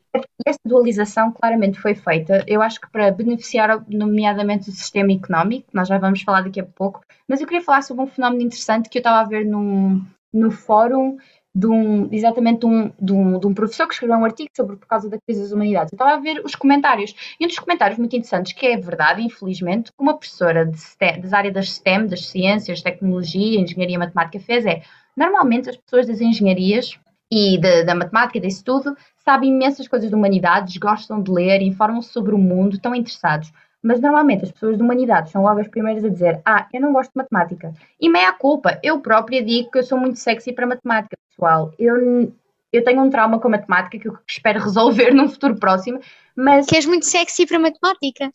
[0.45, 5.87] essa dualização claramente foi feita, eu acho que para beneficiar, nomeadamente, o sistema económico, nós
[5.87, 8.97] já vamos falar daqui a pouco, mas eu queria falar sobre um fenómeno interessante que
[8.97, 11.17] eu estava a ver num, no fórum
[11.55, 14.75] de um, exatamente de um, de, um, de um professor que escreveu um artigo sobre
[14.75, 15.93] por causa da crise das humanidades.
[15.93, 19.21] Eu estava a ver os comentários, e um dos comentários muito interessantes, que é verdade,
[19.21, 24.39] infelizmente, que uma professora de STEM, das áreas das STEM, das ciências, tecnologia, engenharia matemática
[24.39, 24.81] fez é,
[25.15, 26.99] normalmente as pessoas das engenharias
[27.33, 32.35] e da matemática, disso tudo, sabem imensas coisas de humanidades, gostam de ler, informam-se sobre
[32.35, 33.51] o mundo, estão interessados.
[33.81, 36.93] Mas normalmente as pessoas de humanidades são logo as primeiras a dizer: Ah, eu não
[36.93, 37.73] gosto de matemática.
[37.99, 41.73] E meia culpa, eu própria digo que eu sou muito sexy para matemática, pessoal.
[41.77, 42.31] Eu,
[42.73, 45.99] eu tenho um trauma com a matemática que eu espero resolver num futuro próximo,
[46.35, 46.65] mas.
[46.65, 48.31] Que és muito sexy para matemática.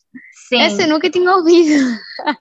[0.49, 0.61] Sim.
[0.61, 1.99] Essa eu nunca tinha ouvido.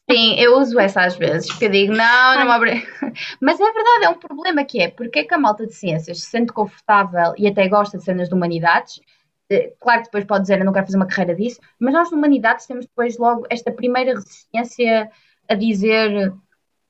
[0.10, 2.88] Sim, eu uso essa às vezes, porque eu digo, não, não abre.
[3.42, 6.22] Mas é verdade, é um problema que é, porque é que a malta de ciências
[6.22, 9.02] se sente confortável e até gosta de cenas de humanidades,
[9.50, 12.10] eh, Claro que depois pode dizer, eu não quero fazer uma carreira disso, mas nós,
[12.10, 15.10] de humanidades, temos depois logo esta primeira resistência
[15.50, 16.34] a dizer,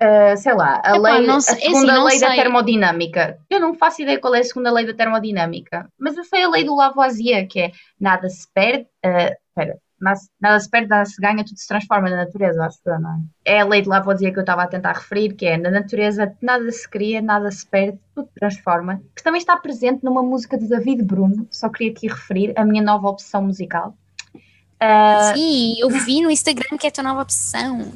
[0.01, 2.35] uh, sei lá, a, Epá, lei, não a é segunda assim, lei da sei.
[2.35, 3.37] termodinâmica.
[3.49, 6.49] Eu não faço ideia qual é a segunda lei da termodinâmica, mas eu sei a
[6.49, 10.87] lei do Lavoisier, que é nada se perde, uh, espera, nada, se- nada se perde,
[10.87, 13.11] nada se ganha, tudo se transforma na natureza, acho eu, não
[13.45, 13.55] é?
[13.57, 16.33] É a lei de Lavoisier que eu estava a tentar referir, que é na natureza
[16.41, 20.67] nada se cria, nada se perde, tudo transforma, que também está presente numa música de
[20.67, 23.95] David Bruno, só queria aqui referir, a minha nova opção musical.
[24.79, 27.91] Uh, Sim, eu vi no Instagram que é a tua nova opção.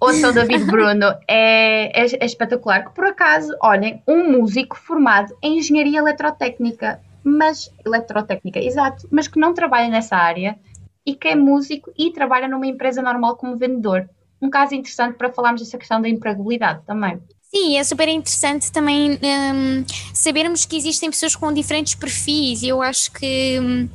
[0.00, 2.84] O David Bruno, é, é, é espetacular.
[2.84, 9.40] Que por acaso, olhem, um músico formado em engenharia eletrotécnica, mas eletrotécnica, exato, mas que
[9.40, 10.56] não trabalha nessa área
[11.04, 14.08] e que é músico e trabalha numa empresa normal como vendedor.
[14.40, 17.20] Um caso interessante para falarmos dessa questão da empregabilidade também.
[17.50, 22.82] Sim, é super interessante também hum, sabermos que existem pessoas com diferentes perfis e eu
[22.82, 23.88] acho que hum,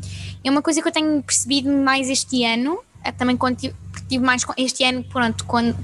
[0.43, 3.37] é uma coisa que eu tenho percebido mais este ano, eh, também
[4.09, 5.75] tive, mais este ano, pronto, quando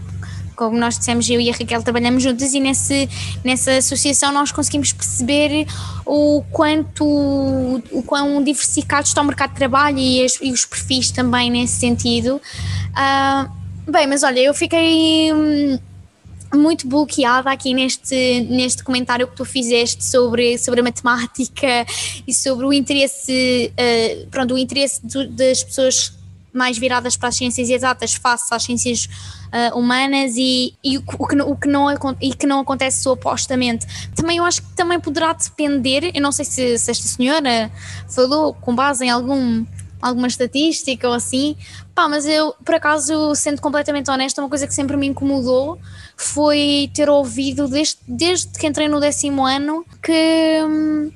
[0.55, 3.07] como nós dissemos, eu e a Raquel trabalhamos juntas e nesse,
[3.45, 5.65] nessa associação nós conseguimos perceber
[6.05, 11.11] o quanto, o quão diversificado está o mercado de trabalho e, as- e os perfis
[11.11, 12.41] também nesse sentido.
[12.93, 13.49] Ah,
[13.87, 15.79] bem, mas olha, eu fiquei hum,
[16.53, 21.85] muito bloqueada aqui neste, neste comentário que tu fizeste sobre, sobre a matemática
[22.27, 26.18] e sobre o interesse, eh, pronto, o interesse do- das pessoas
[26.53, 29.07] mais viradas para as ciências exatas face às ciências
[29.51, 31.89] eh, humanas e, e o, que- o que, não-
[32.21, 33.85] e que não acontece supostamente.
[34.15, 37.71] Também eu acho que também poderá depender, eu não sei se, se esta senhora
[38.07, 39.65] falou com base em algum,
[40.01, 41.55] alguma estatística ou assim,
[41.95, 45.79] pá, mas eu, por acaso, sendo completamente honesta, uma coisa que sempre me incomodou
[46.15, 51.11] foi ter ouvido desde, desde que entrei no décimo ano que hum,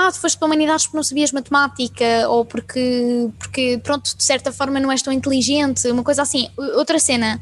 [0.00, 4.52] ah, tu foste para humanidades porque não sabias matemática ou porque, porque pronto, de certa
[4.52, 6.48] forma não és tão inteligente, uma coisa assim.
[6.76, 7.40] Outra cena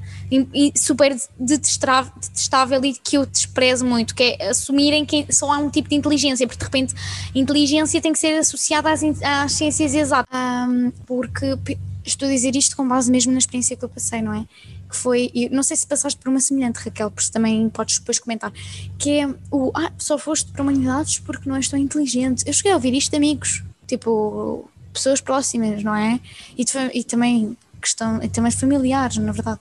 [0.74, 5.90] super detestável, e que eu desprezo muito, que é assumirem que só há um tipo
[5.90, 6.94] de inteligência, porque de repente
[7.34, 10.34] inteligência tem que ser associada às, às ciências exatas.
[10.34, 11.58] Hum, porque
[12.06, 14.46] estou a dizer isto com base mesmo na experiência que eu passei, não é?
[14.88, 18.18] Que foi, e não sei se passaste por uma semelhante, Raquel, porque também podes depois
[18.18, 18.52] comentar,
[18.98, 22.44] que é o ah, só foste para humanidades porque não és tão inteligente.
[22.46, 26.20] Eu cheguei a ouvir isto de amigos, tipo, pessoas próximas, não é?
[26.56, 29.60] E, e também questão, e também familiares, na verdade.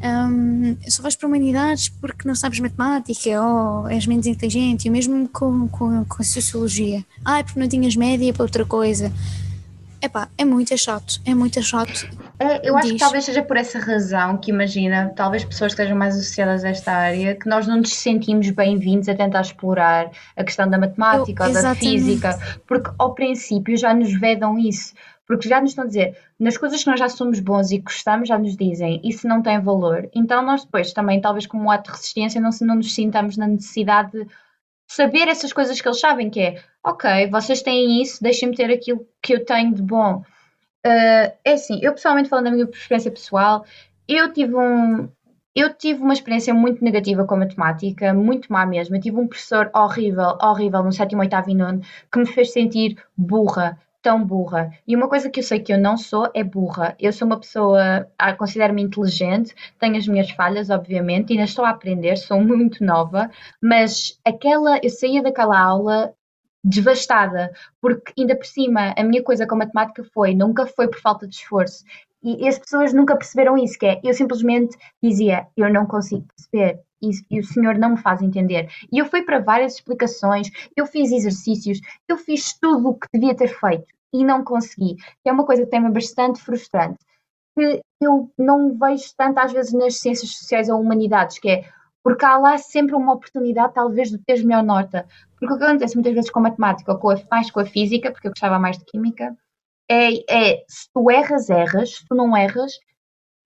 [0.00, 5.28] Hum, só vais para humanidades porque não sabes matemática ou és menos inteligente, e mesmo
[5.28, 7.04] com, com, com sociologia.
[7.24, 9.12] Ah, é porque não tinhas média para outra coisa.
[10.00, 12.08] Epá, é muito chato, é muito chato.
[12.40, 13.00] É, eu acho que Diz.
[13.00, 16.92] talvez seja por essa razão que imagina, talvez pessoas que estejam mais associadas a esta
[16.92, 21.48] área, que nós não nos sentimos bem-vindos a tentar explorar a questão da matemática Eu-
[21.48, 24.94] ou da física, porque ao princípio já nos vedam isso,
[25.26, 28.28] porque já nos estão a dizer, nas coisas que nós já somos bons e gostamos,
[28.28, 30.08] já nos dizem, isso não tem valor.
[30.14, 33.48] Então nós depois também, talvez como um ato de resistência, não, não nos sintamos na
[33.48, 34.26] necessidade de
[34.86, 39.04] saber essas coisas que eles sabem, que é, ok, vocês têm isso, deixem-me ter aquilo
[39.20, 40.22] que eu tenho de bom.
[40.86, 43.64] Uh, é assim, eu pessoalmente falando da minha experiência pessoal,
[44.06, 45.08] eu tive um,
[45.54, 48.94] eu tive uma experiência muito negativa com a matemática, muito má mesmo.
[48.94, 51.80] Eu tive um professor horrível, horrível no sétimo, oitavo e nono,
[52.12, 54.70] que me fez sentir burra, tão burra.
[54.86, 56.94] E uma coisa que eu sei que eu não sou é burra.
[57.00, 61.70] Eu sou uma pessoa, ah, considero-me inteligente, tenho as minhas falhas, obviamente, ainda estou a
[61.70, 63.28] aprender, sou muito nova,
[63.60, 66.14] mas aquela, eu saía daquela aula
[66.64, 71.00] devastada, porque ainda por cima a minha coisa com a matemática foi, nunca foi por
[71.00, 71.84] falta de esforço.
[72.22, 76.80] E as pessoas nunca perceberam isso, que é, eu simplesmente dizia, eu não consigo perceber,
[77.00, 78.68] e, e o senhor não me faz entender.
[78.92, 83.36] E eu fui para várias explicações, eu fiz exercícios, eu fiz tudo o que devia
[83.36, 84.96] ter feito e não consegui.
[85.22, 86.98] Que é uma coisa que tem-me bastante frustrante,
[87.56, 91.64] que eu não vejo tanto às vezes nas ciências sociais ou humanidades, que é,
[92.02, 95.06] porque há lá sempre uma oportunidade, talvez, de teres melhor nota.
[95.38, 97.66] Porque o que acontece muitas vezes com a matemática ou com a, mais com a
[97.66, 99.36] física, porque eu gostava mais de química,
[99.90, 102.72] é, é se tu erras, erras, se tu não erras,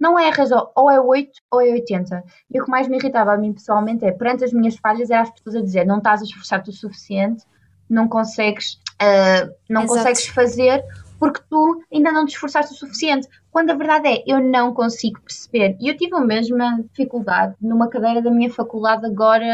[0.03, 2.25] não erras, ou é 8 ou é 80.
[2.51, 5.23] E o que mais me irritava a mim pessoalmente é, perante as minhas falhas, era
[5.23, 7.45] as pessoas a dizer: não estás a esforçar-te o suficiente,
[7.89, 9.99] não consegues, uh, não Exato.
[9.99, 10.85] consegues fazer
[11.23, 13.29] porque tu ainda não te esforçaste o suficiente.
[13.49, 15.77] Quando a verdade é, eu não consigo perceber.
[15.81, 19.47] E eu tive a mesma dificuldade numa cadeira da minha faculdade agora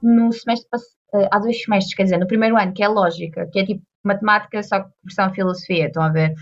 [0.00, 0.68] no semestre
[1.12, 3.82] uh, há dois semestres, quer dizer, no primeiro ano, que é lógica, que é tipo
[4.04, 6.32] matemática, só que versão filosofia, estão a ver?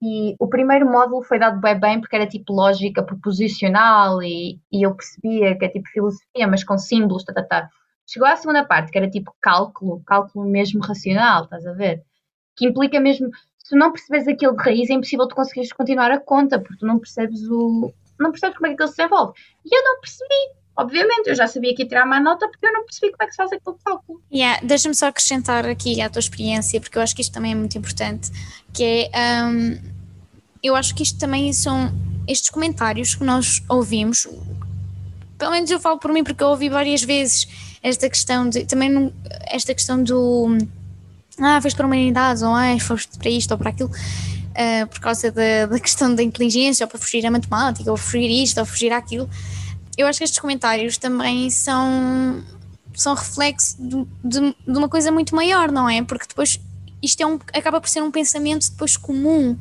[0.00, 4.86] E o primeiro módulo foi dado bem bem porque era tipo lógica proposicional e, e
[4.86, 7.68] eu percebia que é tipo filosofia, mas com símbolos, tá, tá, tá.
[8.06, 12.04] Chegou à segunda parte, que era tipo cálculo, cálculo mesmo racional, estás a ver?
[12.56, 13.28] Que implica mesmo,
[13.62, 16.78] se tu não percebes aquilo de raiz, é impossível tu conseguires continuar a conta, porque
[16.78, 17.92] tu não percebes o.
[18.18, 19.38] não percebes como é que aquilo se desenvolve.
[19.64, 20.62] E eu não percebi.
[20.74, 23.26] Obviamente, eu já sabia que ia tirar uma nota porque eu não percebi como é
[23.26, 24.22] que se faz aquele cálculo.
[24.32, 27.54] Yeah, Deixa-me só acrescentar aqui à tua experiência, porque eu acho que isto também é
[27.54, 28.30] muito importante,
[28.72, 29.78] que é, um,
[30.62, 31.92] eu acho que isto também são,
[32.26, 34.26] estes comentários que nós ouvimos,
[35.36, 37.46] pelo menos eu falo por mim porque eu ouvi várias vezes
[37.82, 39.12] esta questão de, também
[39.48, 40.56] esta questão do,
[41.44, 45.30] ah, foste para humanidades, ou ah, foste para isto ou para aquilo, uh, por causa
[45.30, 48.92] da, da questão da inteligência, ou para fugir à matemática, ou fugir isto, ou fugir
[48.92, 49.28] aquilo
[49.96, 52.42] eu acho que estes comentários também são,
[52.94, 56.02] são reflexo de, de, de, uma coisa muito maior, não é?
[56.02, 56.58] Porque depois
[57.02, 59.56] isto é um, acaba por ser um pensamento depois comum.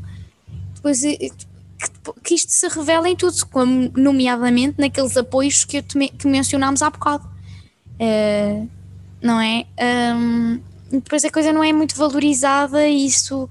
[0.76, 5.84] Depois, eh, que, que isto se revela em tudo, como, nomeadamente naqueles apoios que, eu
[5.84, 7.30] que mencionámos há bocado.
[8.00, 8.68] Uh,
[9.22, 9.66] não é?
[10.16, 10.60] Um,
[10.92, 13.50] depois a coisa não é muito valorizada e isso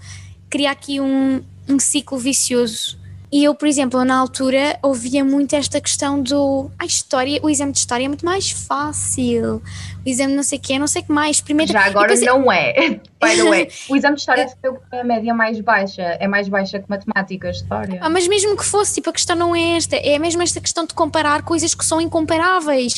[0.48, 2.98] cria aqui um, um ciclo vicioso.
[3.32, 7.70] E eu, por exemplo, na altura ouvia muito esta questão do a história, o exame
[7.70, 9.62] de história é muito mais fácil,
[10.04, 11.40] o exame não sei o quê, não sei o que mais.
[11.40, 13.68] Primeiro, Já agora não é, by the way.
[13.88, 14.46] O exame de história
[14.92, 17.98] é a média mais baixa, é mais baixa que matemática, história.
[18.02, 20.86] Ah, mas mesmo que fosse, tipo, a questão não é esta, é mesmo esta questão
[20.86, 22.94] de comparar coisas que são incomparáveis.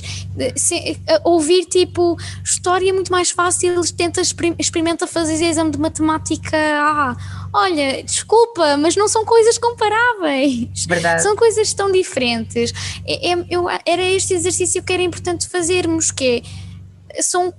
[0.57, 4.21] Se, ouvir, tipo, história é muito mais fácil, tenta,
[4.59, 6.57] experimenta fazer exame de matemática.
[6.57, 7.17] Ah,
[7.53, 10.87] olha, desculpa, mas não são coisas comparáveis.
[10.87, 11.23] Verdade.
[11.23, 12.73] São coisas tão diferentes.
[13.07, 16.43] É, é, eu, era este exercício que era importante fazermos, que é,
[17.21, 17.53] são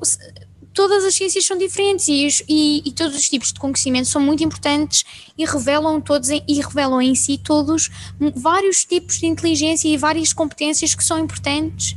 [0.73, 4.43] todas as ciências são diferentes e, e, e, todos os tipos de conhecimento são muito
[4.43, 5.03] importantes
[5.37, 7.89] e revelam todos e revelam em si todos
[8.35, 11.95] vários tipos de inteligência e várias competências que são importantes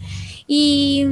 [0.49, 1.05] e,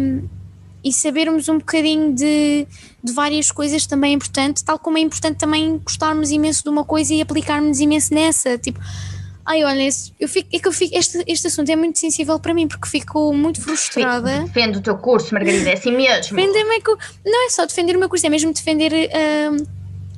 [0.84, 2.66] e sabermos um bocadinho de,
[3.02, 6.84] de várias coisas também é importante, tal como é importante também gostarmos imenso de uma
[6.84, 8.78] coisa e aplicarmos imenso nessa, tipo
[9.46, 12.54] Ai, olha, eu fico, é que eu fico, este, este assunto é muito sensível para
[12.54, 14.40] mim porque fico muito frustrada.
[14.44, 16.34] Defende o teu curso, Margarida, é assim mesmo.
[16.34, 16.64] Defender
[17.24, 19.66] não é só defender o meu curso, é mesmo defender uh,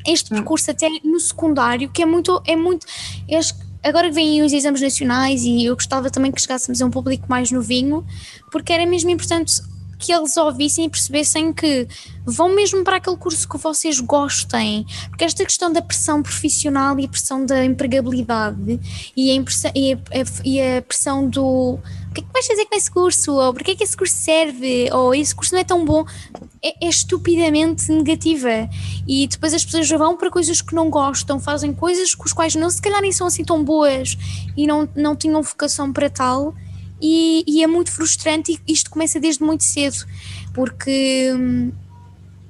[0.07, 0.37] este hum.
[0.37, 2.87] percurso até no secundário, que é muito, é muito,
[3.83, 7.27] agora que vêm os exames nacionais e eu gostava também que chegássemos a um público
[7.29, 8.07] mais novinho,
[8.53, 9.61] porque era mesmo importante
[9.99, 11.89] que eles ouvissem e percebessem que
[12.25, 17.05] vão mesmo para aquele curso que vocês gostem, porque esta questão da pressão profissional e
[17.05, 18.81] a pressão da empregabilidade
[19.17, 19.99] e a, impressão, e a,
[20.45, 21.79] e a pressão do
[22.11, 24.15] o que é que vais fazer com esse curso, ou porque é que esse curso
[24.15, 26.05] serve, ou esse curso não é tão bom,
[26.63, 28.71] é, é estupidamente negativa.
[29.07, 32.55] E depois as pessoas vão para coisas que não gostam, fazem coisas com as quais
[32.55, 34.17] não se calhar nem são assim tão boas
[34.57, 36.55] e não, não tinham vocação para tal
[37.07, 40.05] e, e, é muito frustrante e isto começa desde muito cedo,
[40.53, 41.31] porque,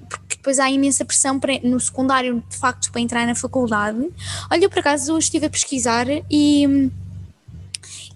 [0.08, 3.98] porque depois há imensa pressão para, no secundário, de facto, para entrar na faculdade.
[4.50, 6.90] Olha, eu por acaso hoje estive a pesquisar e,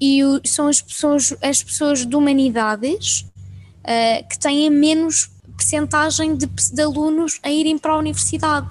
[0.01, 3.27] e são as pessoas, as pessoas de humanidades
[3.85, 8.67] uh, que têm menos percentagem de, de alunos a irem para a universidade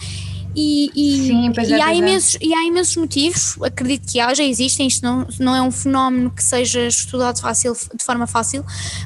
[0.55, 2.45] e, e, Sim, e, é, há imensos, é.
[2.45, 6.43] e há imensos motivos, acredito que haja, existem, isto não, não é um fenómeno que
[6.43, 8.65] seja estudado fácil, de forma fácil,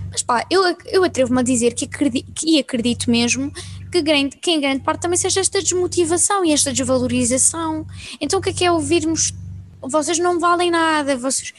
[0.09, 3.51] mas pá, eu, eu atrevo-me a dizer que acredito, que acredito mesmo
[3.91, 7.85] que, grande, que em grande parte também seja esta desmotivação e esta desvalorização.
[8.19, 9.33] Então o que é que é ouvirmos
[9.81, 11.53] vocês não valem nada, vocês,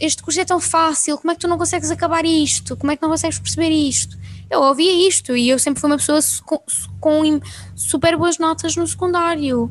[0.00, 2.76] este curso é tão fácil, como é que tu não consegues acabar isto?
[2.76, 4.18] Como é que não consegues perceber isto?
[4.50, 6.60] Eu ouvia isto e eu sempre fui uma pessoa com,
[7.00, 7.40] com
[7.74, 9.70] super boas notas no secundário.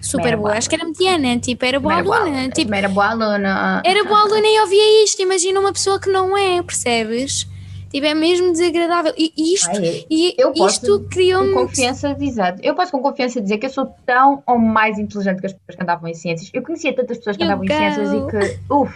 [0.00, 2.30] Super boa, acho que era mediana, tipo, era boa era aluna.
[2.30, 3.82] Boa, tipo, era boa aluna.
[3.84, 5.20] Era boa aluna e ouvia isto.
[5.20, 7.46] Imagina uma pessoa que não é, percebes?
[7.90, 9.12] Tipo, é mesmo desagradável.
[9.18, 11.52] E isto, Ai, e eu isto criou-me.
[11.52, 15.40] Com confiança dizer, eu posso com confiança dizer que eu sou tão ou mais inteligente
[15.40, 16.50] que as pessoas que andavam em ciências.
[16.54, 18.94] Eu conhecia tantas pessoas que andavam em ciências e que, uff,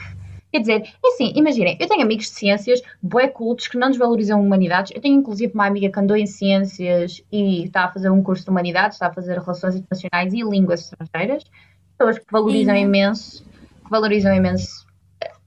[0.55, 4.41] Quer dizer, é assim, imaginem, eu tenho amigos de ciências, bué cultos, que não desvalorizam
[4.41, 4.93] humanidades.
[4.95, 8.45] Eu tenho inclusive uma amiga que andou em ciências e está a fazer um curso
[8.45, 11.43] de humanidades, está a fazer relações internacionais e línguas estrangeiras.
[11.99, 12.83] Pessoas que valorizam Sim.
[12.83, 13.45] imenso,
[13.83, 14.87] que valorizam imenso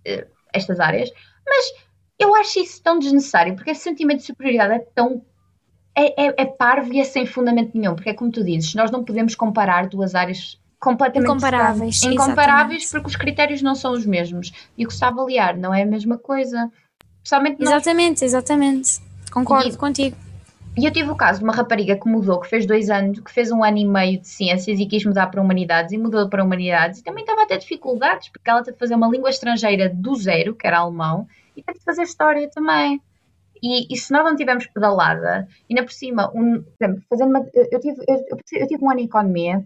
[0.03, 1.09] eh, estas áreas.
[1.47, 1.73] Mas
[2.19, 5.21] eu acho isso tão desnecessário, porque esse sentimento de superioridade é tão.
[5.95, 8.91] É, é, é parvo e é sem fundamento nenhum, porque é como tu dizes, nós
[8.91, 12.91] não podemos comparar duas áreas completamente Incomparáveis, incomparáveis exatamente.
[12.91, 15.73] porque os critérios não são os mesmos e o que se está a avaliar não
[15.73, 16.71] é a mesma coisa.
[17.21, 18.99] Principalmente nós Exatamente, exatamente.
[19.31, 20.15] Concordo E- contigo.
[20.79, 23.31] E eu tive o caso de uma rapariga que mudou, que fez dois anos, que
[23.31, 26.43] fez um ano e meio de ciências e quis mudar para humanidades e mudou para
[26.43, 29.89] humanidades e também estava a ter dificuldades, porque ela teve de fazer uma língua estrangeira
[29.89, 33.01] do zero, que era alemão, e teve de fazer história também.
[33.63, 37.39] E, e se nós não tivermos pedalada, ainda por cima, um, por exemplo, fazendo uma,
[37.55, 38.25] eu, tive, eu-
[38.59, 39.65] eu tive um ano em economia,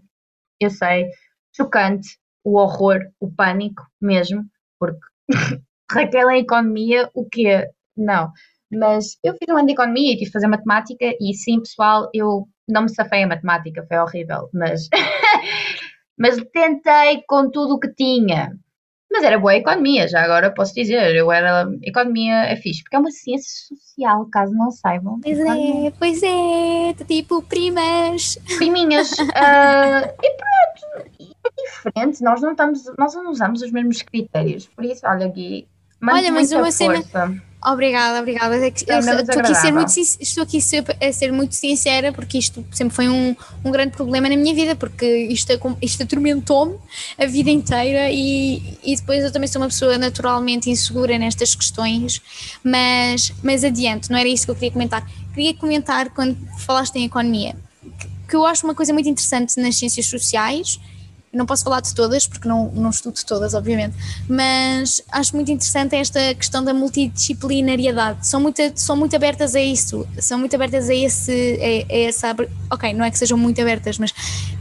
[0.60, 1.08] eu sei,
[1.54, 4.44] chocante, o horror, o pânico mesmo,
[4.78, 5.00] porque
[5.90, 7.68] Raquel em economia, o quê?
[7.96, 8.32] Não.
[8.70, 12.08] Mas eu fiz um ano de economia e tive de fazer matemática e sim, pessoal,
[12.14, 14.88] eu não me safei a matemática, foi horrível, mas,
[16.18, 18.52] mas tentei com tudo o que tinha.
[19.12, 22.96] Mas era boa a economia, já agora posso dizer, eu era, economia é fixe, porque
[22.96, 25.20] é uma ciência social, caso não saibam.
[25.20, 25.88] Pois Economia.
[25.88, 28.38] é, pois é, tipo primas.
[28.56, 29.10] priminhas.
[29.36, 31.08] ah, e pronto,
[31.44, 34.66] é diferente, nós não, estamos, nós não usamos os mesmos critérios.
[34.66, 35.68] Por isso, olha, Gui,
[36.02, 37.51] Olha, mas uma cena- força.
[37.64, 38.56] Obrigada, obrigada.
[38.56, 40.58] É que eu estou aqui, a ser muito, estou aqui
[41.00, 44.74] a ser muito sincera, porque isto sempre foi um, um grande problema na minha vida,
[44.74, 46.76] porque isto, isto atormentou-me
[47.16, 52.20] a vida inteira e, e depois eu também sou uma pessoa naturalmente insegura nestas questões,
[52.64, 55.06] mas, mas adiante, não era isso que eu queria comentar.
[55.32, 57.54] Queria comentar quando falaste em economia,
[57.98, 60.80] que, que eu acho uma coisa muito interessante nas ciências sociais,
[61.32, 63.96] não posso falar de todas, porque não, não estudo todas, obviamente,
[64.28, 68.26] mas acho muito interessante esta questão da multidisciplinariedade.
[68.26, 71.58] São muito, são muito abertas a isso, são muito abertas a esse.
[71.90, 72.36] A, a essa,
[72.70, 74.12] ok, não é que sejam muito abertas, mas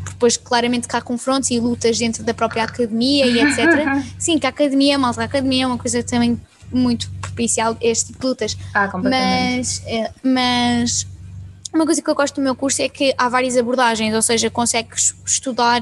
[0.06, 4.06] depois claramente que há confrontos e lutas dentro da própria academia e etc.
[4.18, 6.40] Sim, que a academia, a malta, a academia é uma coisa também
[6.72, 8.58] muito propicial este tipo de lutas.
[8.74, 9.58] Ah, completamente.
[9.58, 11.08] Mas, eh, mas
[11.74, 14.50] uma coisa que eu gosto do meu curso é que há várias abordagens, ou seja,
[14.50, 15.82] consegues estudar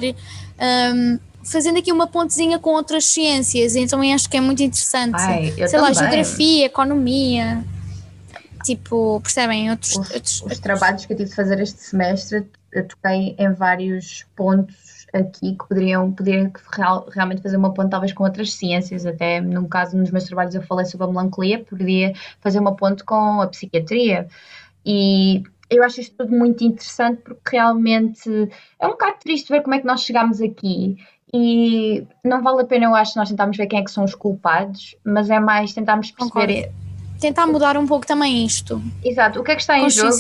[0.62, 5.16] hum, fazendo aqui uma pontezinha com outras ciências, então eu acho que é muito interessante.
[5.18, 5.94] Ai, Sei lá, também.
[5.94, 7.64] geografia, economia,
[8.64, 9.70] tipo, percebem?
[9.72, 13.54] Outros, Os, outros- os trabalhos que eu tive de fazer este semestre, eu toquei em
[13.54, 19.08] vários pontos aqui que poderiam, poderiam real- realmente fazer uma ponte talvez com outras ciências,
[19.08, 23.04] até no caso nos meus trabalhos eu falei sobre a melancolia, poderia fazer uma ponte
[23.04, 24.28] com a psiquiatria
[24.86, 28.30] e eu acho isto tudo muito interessante porque realmente
[28.80, 30.98] é um bocado triste ver como é que nós chegámos aqui
[31.34, 34.16] e não vale a pena eu acho nós tentarmos ver quem é que são os
[34.16, 36.72] culpados, mas é mais tentarmos perceber
[37.20, 40.16] tentar mudar um pouco também isto, exato, o que é que está em jogo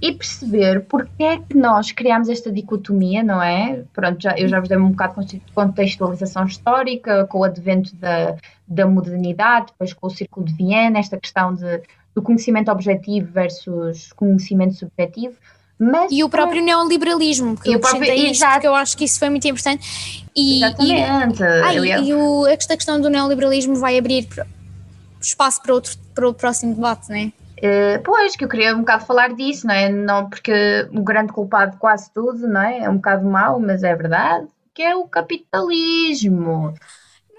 [0.00, 3.84] e perceber porque é que nós criámos esta dicotomia, não é?
[3.92, 8.36] Pronto, já, eu já vos dei um bocado de contextualização histórica, com o advento da,
[8.66, 11.82] da modernidade, depois com o Círculo de Viena, esta questão de,
[12.14, 15.36] do conhecimento objetivo versus conhecimento subjetivo.
[15.78, 18.52] Mas E o próprio neoliberalismo, porque E eu próprio- isto, exato.
[18.54, 20.28] porque eu acho que isso foi muito importante.
[20.36, 21.42] E, e, Exatamente.
[21.42, 24.28] Ah, eu e, ia- e o, esta questão do neoliberalismo vai abrir
[25.20, 27.32] espaço para, outro, para o próximo debate, não é?
[27.62, 29.88] Eh, pois, que eu queria um bocado falar disso, não é?
[29.88, 32.80] Não, porque o grande culpado de quase tudo, não é?
[32.80, 36.74] É um bocado mau, mas é verdade, que é o capitalismo.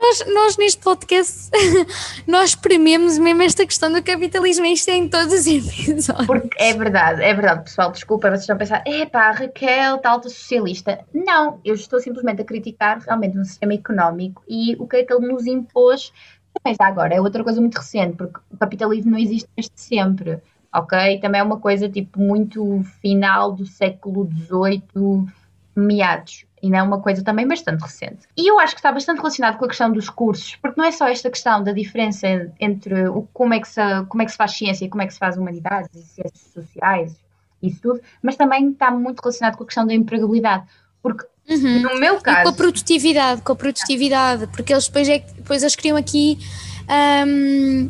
[0.01, 1.51] Nós, nós neste podcast,
[2.25, 6.25] nós prememos mesmo esta questão do capitalismo, isto é em todos os episódios.
[6.25, 10.27] Porque é verdade, é verdade, pessoal, desculpa, vocês estão a pensar, epá, Raquel está alta
[10.27, 11.05] socialista.
[11.13, 15.13] Não, eu estou simplesmente a criticar realmente um sistema económico e o que é que
[15.13, 16.11] ele nos impôs.
[16.51, 20.39] Também agora, é outra coisa muito recente, porque o capitalismo não existe desde sempre,
[20.73, 21.19] ok?
[21.19, 25.27] Também é uma coisa tipo muito final do século XVIII,
[25.75, 26.43] meados.
[26.61, 28.27] E não é uma coisa também bastante recente.
[28.37, 30.91] E eu acho que está bastante relacionado com a questão dos cursos, porque não é
[30.91, 34.37] só esta questão da diferença entre o, como, é que se, como é que se
[34.37, 37.15] faz ciência e como é que se faz humanidades e ciências sociais,
[37.61, 40.65] isso tudo, mas também está muito relacionado com a questão da empregabilidade.
[41.01, 41.81] Porque Uhum.
[41.81, 45.63] no meu E com a caso, produtividade, com a produtividade, porque eles depois, é, depois
[45.63, 46.37] eles criam aqui
[46.87, 47.89] ahm,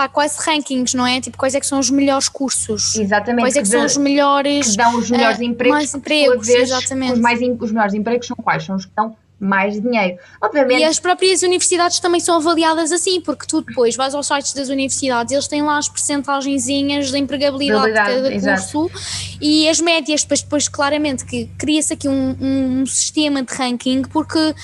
[0.00, 1.20] pá, quase rankings, não é?
[1.20, 2.94] Tipo, quais é que são os melhores cursos?
[2.96, 5.76] exatamente, Quais é que que são dá- os melhores que dão os melhores ah, empregos,
[5.76, 7.12] mais empregos, vez, exatamente.
[7.14, 8.64] Os, mais, os melhores empregos são quais?
[8.64, 10.18] São os que dão mais dinheiro.
[10.40, 14.52] Obviamente, E as próprias universidades também são avaliadas assim, porque tu depois vais aos sites
[14.52, 18.72] das universidades, eles têm lá as percentagenzinhas de empregabilidade de cada exato.
[18.72, 24.02] curso e as médias, depois, depois claramente que cria-se aqui um, um sistema de ranking,
[24.02, 24.54] porque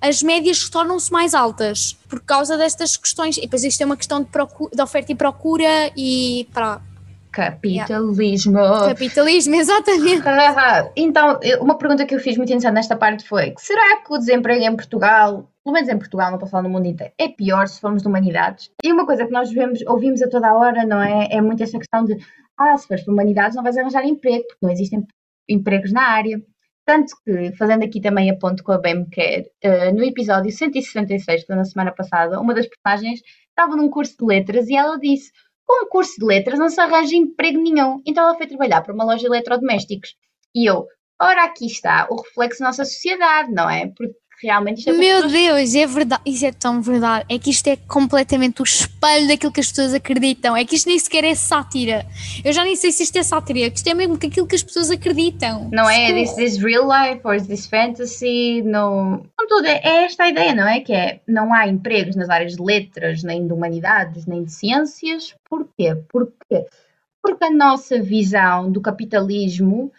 [0.00, 3.36] as médias tornam-se mais altas por causa destas questões.
[3.36, 4.28] E depois isto é uma questão de,
[4.72, 6.80] de oferta e procura e para
[7.30, 8.58] Capitalismo.
[8.58, 10.22] Capitalismo, exatamente.
[10.96, 14.64] então, uma pergunta que eu fiz muito interessante nesta parte foi: será que o desemprego
[14.64, 17.80] em Portugal, pelo menos em Portugal, não posso falar no mundo inteiro, é pior se
[17.80, 18.70] formos de humanidades?
[18.82, 21.28] E uma coisa que nós vemos, ouvimos a toda a hora, não é?
[21.30, 22.16] É muito essa questão de:
[22.58, 25.06] ah, se fores de humanidades não vais arranjar emprego, porque não existem
[25.48, 26.42] empregos na área.
[26.88, 31.42] Tanto que, fazendo aqui também a ponto com a Bem Quer, uh, no episódio 166,
[31.42, 33.20] que foi na semana passada, uma das personagens
[33.50, 35.30] estava num curso de letras e ela disse
[35.66, 38.00] com um curso de letras não se arranja emprego nenhum.
[38.06, 40.16] Então ela foi trabalhar para uma loja de eletrodomésticos.
[40.54, 40.86] E eu,
[41.20, 43.92] ora aqui está o reflexo da nossa sociedade, não é?
[43.94, 45.32] Porque realmente isto é Meu pessoas...
[45.32, 47.24] Deus, é verdade, isso é tão verdade.
[47.28, 50.56] É que isto é completamente o espelho daquilo que as pessoas acreditam.
[50.56, 52.06] É que isto nem sequer é sátira.
[52.44, 54.62] Eu já nem sei se isto é sátira, que isto é mesmo aquilo que as
[54.62, 55.68] pessoas acreditam.
[55.72, 56.12] Não é?
[56.12, 58.62] This is real life or is this fantasy?
[58.62, 59.24] No...
[59.36, 60.80] Contudo, é, é esta a ideia, não é?
[60.80, 65.34] Que é, não há empregos nas áreas de letras, nem de humanidades, nem de ciências.
[65.48, 65.96] Porquê?
[66.08, 66.66] Porquê?
[67.22, 69.92] Porque a nossa visão do capitalismo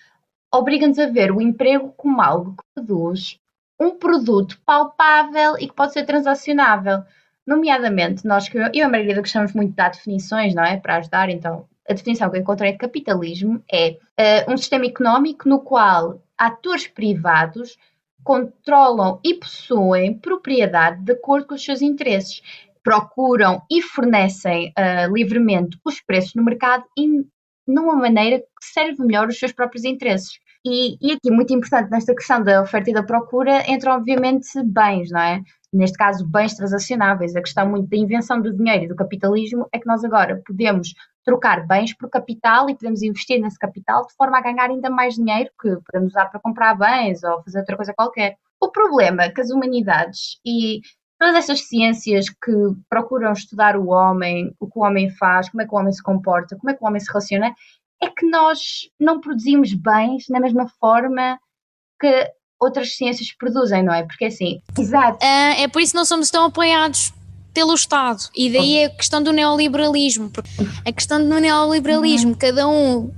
[0.53, 3.39] obriga-nos a ver o emprego como algo que produz
[3.79, 7.03] um produto palpável e que pode ser transacionável.
[7.47, 10.77] Nomeadamente, nós que eu e a Margarida gostamos muito de dar definições, não é?
[10.77, 13.97] Para ajudar, então, a definição que eu encontrei de capitalismo é
[14.47, 17.77] uh, um sistema económico no qual atores privados
[18.23, 22.41] controlam e possuem propriedade de acordo com os seus interesses,
[22.83, 27.25] procuram e fornecem uh, livremente os preços no mercado e
[27.67, 30.39] numa maneira que serve melhor os seus próprios interesses.
[30.65, 35.09] E, e aqui, muito importante nesta questão da oferta e da procura, entram obviamente bens,
[35.09, 35.41] não é?
[35.71, 37.35] Neste caso, bens transacionáveis.
[37.35, 40.93] A questão muito da invenção do dinheiro e do capitalismo é que nós agora podemos
[41.23, 45.15] trocar bens por capital e podemos investir nesse capital de forma a ganhar ainda mais
[45.15, 48.35] dinheiro que podemos usar para comprar bens ou fazer outra coisa qualquer.
[48.59, 50.81] O problema que as humanidades e
[51.19, 52.51] todas estas ciências que
[52.89, 56.01] procuram estudar o homem, o que o homem faz, como é que o homem se
[56.01, 57.53] comporta, como é que o homem se relaciona,
[58.01, 61.39] é que nós não produzimos bens na mesma forma
[61.99, 64.03] que outras ciências produzem, não é?
[64.03, 65.23] Porque assim, exato.
[65.23, 67.13] É, é por isso que não somos tão apoiados
[67.53, 68.23] pelo Estado.
[68.35, 70.31] E daí a questão do neoliberalismo.
[70.85, 72.37] A questão do neoliberalismo, uhum.
[72.37, 73.11] cada um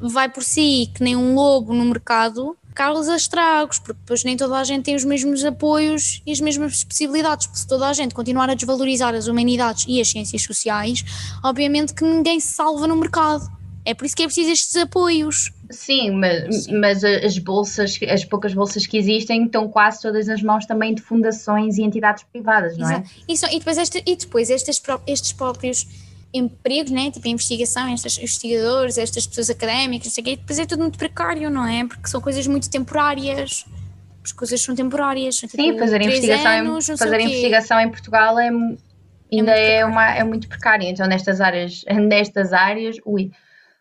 [0.00, 4.56] vai por si que nem um lobo no mercado, causa estragos, porque depois nem toda
[4.56, 7.46] a gente tem os mesmos apoios e as mesmas possibilidades.
[7.46, 11.04] Porque se toda a gente continuar a desvalorizar as humanidades e as ciências sociais,
[11.42, 13.50] obviamente que ninguém se salva no mercado.
[13.88, 15.50] É por isso que é preciso estes apoios.
[15.70, 16.78] Sim, mas, Sim.
[16.78, 21.00] mas as bolsas, as poucas bolsas que existem, estão quase todas nas mãos também de
[21.00, 23.02] fundações e entidades privadas, não é?
[23.26, 25.88] Isso, e depois, e depois estes, estes próprios
[26.34, 27.10] empregos, né?
[27.10, 30.82] tipo a investigação, estes investigadores, estas pessoas académicas, não sei o quê, depois é tudo
[30.82, 31.86] muito precário, não é?
[31.86, 33.64] Porque são coisas muito temporárias.
[34.22, 35.36] As coisas são temporárias.
[35.36, 38.50] São, Sim, tipo, fazer, investigação, anos, em, fazer investigação em Portugal é,
[39.32, 40.86] ainda é, é, uma, é muito precário.
[40.86, 43.30] Então, nestas áreas, nestas áreas, ui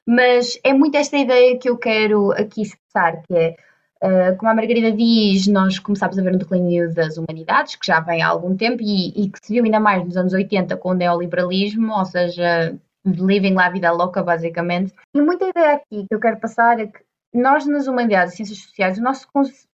[0.07, 3.57] mas é muito esta ideia que eu quero aqui expressar, que é,
[4.01, 7.99] uh, como a Margarida diz, nós começámos a ver um declínio das humanidades, que já
[7.99, 10.91] vem há algum tempo, e, e que se viu ainda mais nos anos 80 com
[10.91, 12.73] o neoliberalismo, ou seja,
[13.05, 14.93] living lá a vida louca, basicamente.
[15.13, 16.99] E muita ideia aqui que eu quero passar é que
[17.33, 19.27] nós nas humanidades e ciências sociais, o nosso,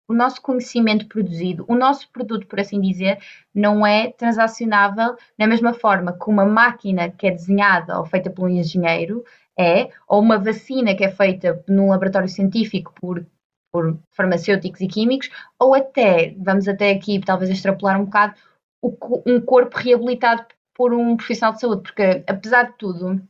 [0.07, 3.17] o nosso conhecimento produzido, o nosso produto, por assim dizer,
[3.53, 8.45] não é transacionável da mesma forma que uma máquina que é desenhada ou feita por
[8.45, 9.23] um engenheiro
[9.59, 13.25] é, ou uma vacina que é feita num laboratório científico por,
[13.73, 15.29] por farmacêuticos e químicos,
[15.59, 18.35] ou até, vamos até aqui talvez extrapolar um bocado,
[19.25, 23.21] um corpo reabilitado por um profissional de saúde, porque apesar de tudo,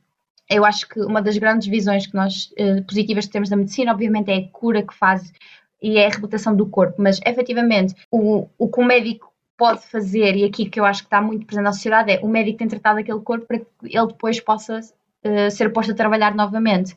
[0.48, 3.92] eu acho que uma das grandes visões que nós eh, positivas que temos da medicina,
[3.92, 5.34] obviamente, é a cura que faz
[5.82, 10.36] e é a reabilitação do corpo, mas efetivamente o, o que o médico pode fazer,
[10.36, 12.68] e aqui que eu acho que está muito presente na sociedade, é o médico tem
[12.68, 14.80] tratado aquele corpo para que ele depois possa
[15.26, 16.96] uh, ser posto a trabalhar novamente.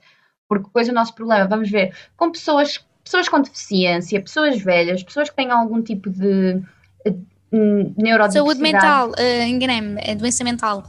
[0.49, 5.31] Porque depois o nosso problema, vamos ver, com pessoas, pessoas com deficiência, pessoas velhas, pessoas
[5.31, 6.63] que têm algum tipo de
[7.07, 8.33] uh, neurodiversidade.
[8.33, 10.83] Saúde mental, uh, enganei-me, é doença mental.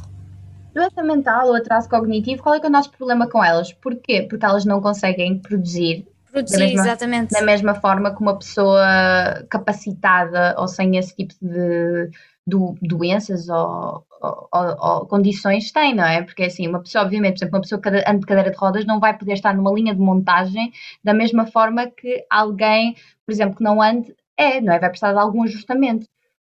[0.73, 3.71] Doença mental ou atraso cognitivo, qual é que é o nosso problema com elas?
[3.73, 4.25] Porquê?
[4.27, 7.29] Porque elas não conseguem produzir Produzir, da mesma, exatamente.
[7.29, 12.09] Da mesma forma que uma pessoa capacitada ou sem esse tipo de
[12.45, 16.21] do, doenças ou, ou, ou, condições tem, não é?
[16.21, 18.85] Porque assim, uma pessoa, obviamente, por exemplo, uma pessoa que anda de cadeira de rodas
[18.85, 20.71] não vai poder estar numa linha de montagem
[21.03, 24.79] da mesma forma que alguém, por exemplo, que não ande, é, não é?
[24.79, 26.05] Vai precisar de algum ajustamento.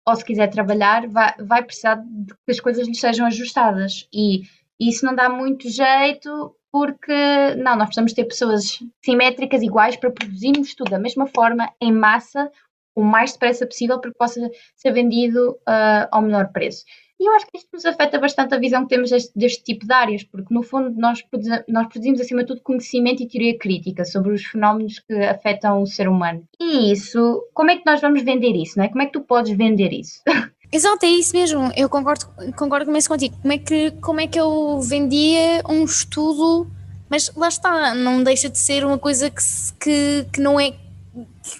[0.07, 4.07] Ou se quiser trabalhar, vai, vai precisar de que as coisas lhe sejam ajustadas.
[4.13, 4.43] E
[4.79, 10.75] isso não dá muito jeito porque, não, nós precisamos ter pessoas simétricas, iguais, para produzirmos
[10.75, 12.51] tudo da mesma forma, em massa,
[12.95, 14.41] o mais depressa possível para que possa
[14.77, 16.85] ser vendido uh, ao menor preço.
[17.19, 19.87] E eu acho que isto nos afeta bastante a visão que temos deste, deste tipo
[19.87, 21.23] de áreas, porque no fundo nós,
[21.69, 25.87] nós produzimos acima de tudo conhecimento e teoria crítica sobre os fenómenos que afetam o
[25.87, 26.47] ser humano.
[26.61, 28.89] E isso, como é que nós vamos vender isso, não é?
[28.89, 30.21] Como é que tu podes vender isso?
[30.73, 31.71] Exato, é isso mesmo.
[31.77, 32.27] Eu concordo,
[32.57, 33.37] concordo mesmo contigo.
[33.41, 36.69] Como é, que, como é que eu vendia um estudo,
[37.09, 39.41] mas lá está, não deixa de ser uma coisa que,
[39.79, 40.75] que, que não é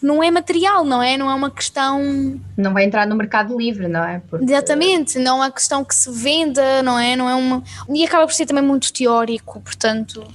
[0.03, 1.17] não é material, não é?
[1.17, 2.41] Não é uma questão.
[2.57, 4.21] Não vai entrar no mercado livre, não é?
[4.29, 4.45] Porque...
[4.45, 7.15] Exatamente, não é uma questão que se venda, não é?
[7.17, 7.63] Não é uma.
[7.89, 10.27] E acaba por ser também muito teórico, portanto.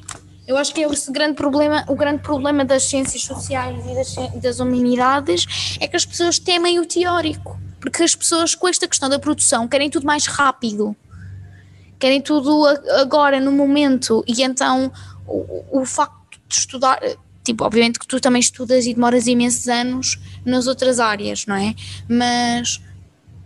[0.47, 4.41] Eu acho que é o grande problema, o grande problema das ciências sociais e das,
[4.41, 9.07] das humanidades é que as pessoas temem o teórico, porque as pessoas com esta questão
[9.07, 10.95] da produção querem tudo mais rápido,
[11.99, 12.65] querem tudo
[12.99, 14.91] agora, no momento, e então
[15.27, 16.99] o, o facto de estudar,
[17.43, 21.73] Tipo, obviamente que tu também estudas e demoras imensos anos nas outras áreas, não é?
[22.07, 22.81] Mas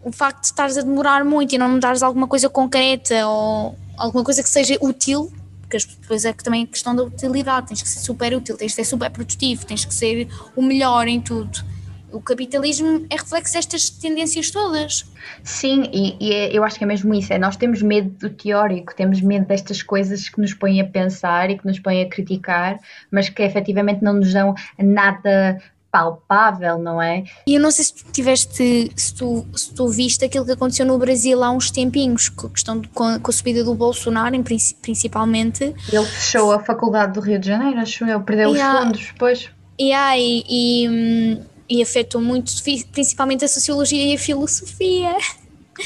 [0.04, 3.78] o facto de estares a demorar muito e não me dares alguma coisa concreta ou
[3.98, 5.32] alguma coisa que seja útil,
[5.62, 8.72] porque depois é que também é questão da utilidade, tens que ser super útil, tens
[8.72, 11.73] que ser super produtivo, tens que ser o melhor em tudo
[12.14, 15.06] o capitalismo é reflexo destas tendências todas.
[15.44, 18.30] Sim, e, e é, eu acho que é mesmo isso, é nós temos medo do
[18.30, 22.10] teórico, temos medo destas coisas que nos põem a pensar e que nos põem a
[22.10, 22.80] criticar,
[23.12, 25.60] mas que efetivamente não nos dão nada
[25.94, 27.24] palpável, não é?
[27.46, 30.88] E eu não sei se tu tiveste, se tu, se tu viste aquilo que aconteceu
[30.88, 34.36] no Brasil há uns tempinhos, com a questão de, com, a, subida do Bolsonaro,
[34.82, 35.64] principalmente.
[35.92, 38.80] Ele fechou a faculdade do Rio de Janeiro, acho eu, perdeu yeah.
[38.80, 39.50] os fundos depois.
[39.80, 41.44] Yeah, e, e, hum,
[41.74, 42.54] e afetou muito,
[42.92, 45.18] principalmente a sociologia e a filosofia.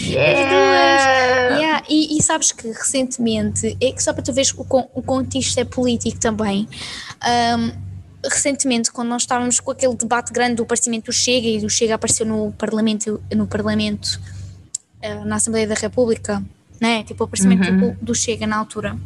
[0.02, 0.42] Yeah.
[0.42, 1.60] As duas.
[1.62, 1.84] Yeah.
[1.88, 5.64] E, e, sabes que recentemente, é que só para tu veres o, o contexto é
[5.64, 6.68] político também.
[7.26, 7.72] Um,
[8.30, 11.96] recentemente, quando nós estávamos com aquele debate grande do aparecimento do Chega e do Chega
[11.96, 14.20] apareceu no Parlamento, no Parlamento
[15.02, 16.44] uh, na Assembleia da República,
[16.82, 17.04] né?
[17.04, 17.92] tipo o aparecimento uhum.
[17.94, 18.98] do, do Chega na altura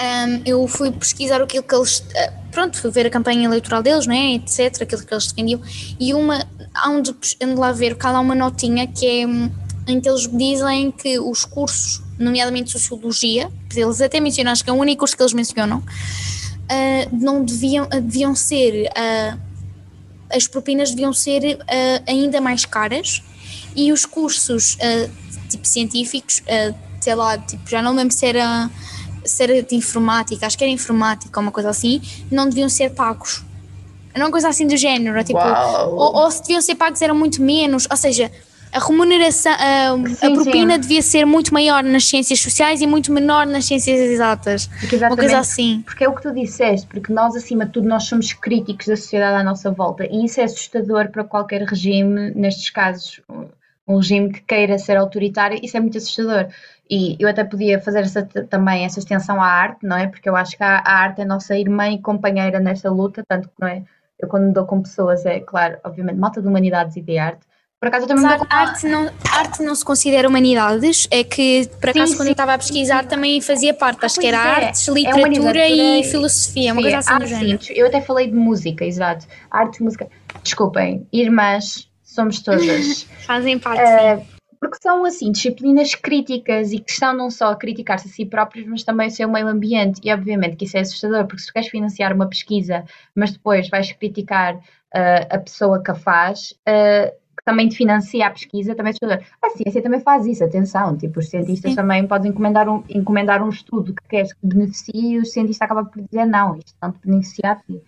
[0.00, 1.98] um, eu fui pesquisar aquilo que eles.
[1.98, 5.60] Uh, pronto, fui ver a campanha eleitoral deles, né, etc., aquilo que eles defendiam,
[5.98, 6.46] e uma.
[6.72, 9.26] Há onde ando lá ver, cá há uma notinha que é.
[9.26, 9.50] Um,
[9.86, 14.72] em que eles dizem que os cursos, nomeadamente Sociologia, eles até mencionam, acho que é
[14.72, 18.88] o único curso que eles mencionam, uh, não deviam, uh, deviam ser.
[20.32, 21.58] as propinas deviam ser
[22.06, 23.20] ainda mais caras
[23.74, 24.78] e os cursos
[25.48, 26.40] tipo científicos,
[27.00, 28.70] sei lá, tipo, já não lembro se era
[29.24, 32.00] se era de informática, acho que era informática ou uma coisa assim,
[32.30, 33.44] não deviam ser pagos.
[34.12, 37.40] Era uma coisa assim do género, tipo, ou, ou, se deviam ser pagos eram muito
[37.40, 38.30] menos, ou seja,
[38.72, 40.80] a remuneração, a, sim, a propina sim.
[40.80, 44.70] devia ser muito maior nas ciências sociais e muito menor nas ciências exatas.
[44.92, 45.82] Uma coisa assim.
[45.84, 48.96] Porque é o que tu disseste, porque nós, acima de tudo, nós somos críticos da
[48.96, 53.20] sociedade à nossa volta e isso é assustador para qualquer regime, nestes casos,
[53.86, 56.48] um regime que queira ser autoritário, isso é muito assustador.
[56.90, 60.08] E eu até podia fazer essa, também essa extensão à arte, não é?
[60.08, 63.48] Porque eu acho que a, a arte é nossa irmã e companheira nesta luta, tanto
[63.48, 63.84] que não é?
[64.18, 67.40] Eu quando me dou com pessoas, é claro, obviamente, malta de humanidades e de arte.
[67.78, 71.66] Por acaso eu também Mas a arte não, arte não se considera humanidades, é que
[71.80, 73.08] por acaso sim, quando sim, eu estava a pesquisar sim.
[73.08, 76.98] também fazia parte, acho que era é, artes, é literatura e, e filosofia, uma coisa
[76.98, 77.60] assim do género.
[77.70, 79.26] Eu até falei de música, exato.
[79.50, 80.08] Arte, música.
[80.42, 83.04] Desculpem, irmãs, somos todas.
[83.24, 83.80] Fazem parte.
[83.80, 88.26] Uh, porque são assim disciplinas críticas e que estão não só a criticar-se a si
[88.26, 90.00] próprios, mas também o seu meio ambiente.
[90.04, 92.84] E obviamente que isso é assustador, porque se tu queres financiar uma pesquisa,
[93.14, 98.26] mas depois vais criticar uh, a pessoa que a faz, uh, que também te financia
[98.26, 99.26] a pesquisa, também é assustador.
[99.42, 101.76] A ciência também faz isso, atenção, tipo, os cientistas Sim.
[101.76, 105.86] também podem encomendar um, encomendar um estudo que queres que beneficie e o cientista acaba
[105.86, 107.82] por dizer não, isto não te beneficia a ti.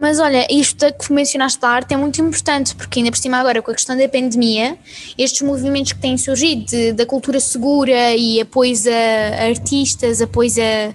[0.00, 3.60] Mas olha, isto que mencionaste da arte é muito importante, porque ainda por cima agora
[3.60, 4.78] com a questão da pandemia,
[5.18, 10.94] estes movimentos que têm surgido de, da cultura segura e apoios a, artistas, apoios a,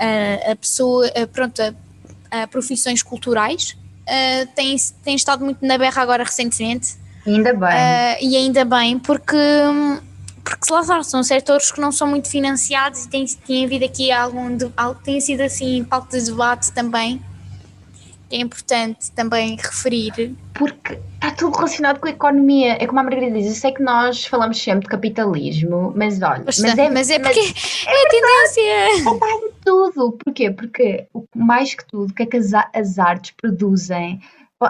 [0.00, 1.72] a, a pessoa, a, pronto, a,
[2.32, 4.74] a, profissões culturais, uh, têm,
[5.04, 6.96] têm estado muito na berra agora recentemente.
[7.24, 7.68] Ainda bem.
[7.70, 9.36] Uh, e ainda bem, porque
[10.42, 14.58] porque lá são setores que não são muito financiados e tem, tem havido aqui algum,
[15.02, 17.22] tem sido assim palco de debate também
[18.30, 20.34] é importante também referir.
[20.54, 22.76] Porque está tudo relacionado com a economia.
[22.80, 26.42] É como a Margarida diz, eu sei que nós falamos sempre de capitalismo, mas olha.
[26.44, 28.62] Mas, mas, é, mas é porque mas, é, é a tendência.
[28.62, 30.12] É em tudo.
[30.12, 30.50] Porquê?
[30.50, 34.20] Porque mais que tudo, o que é que as, as artes produzem?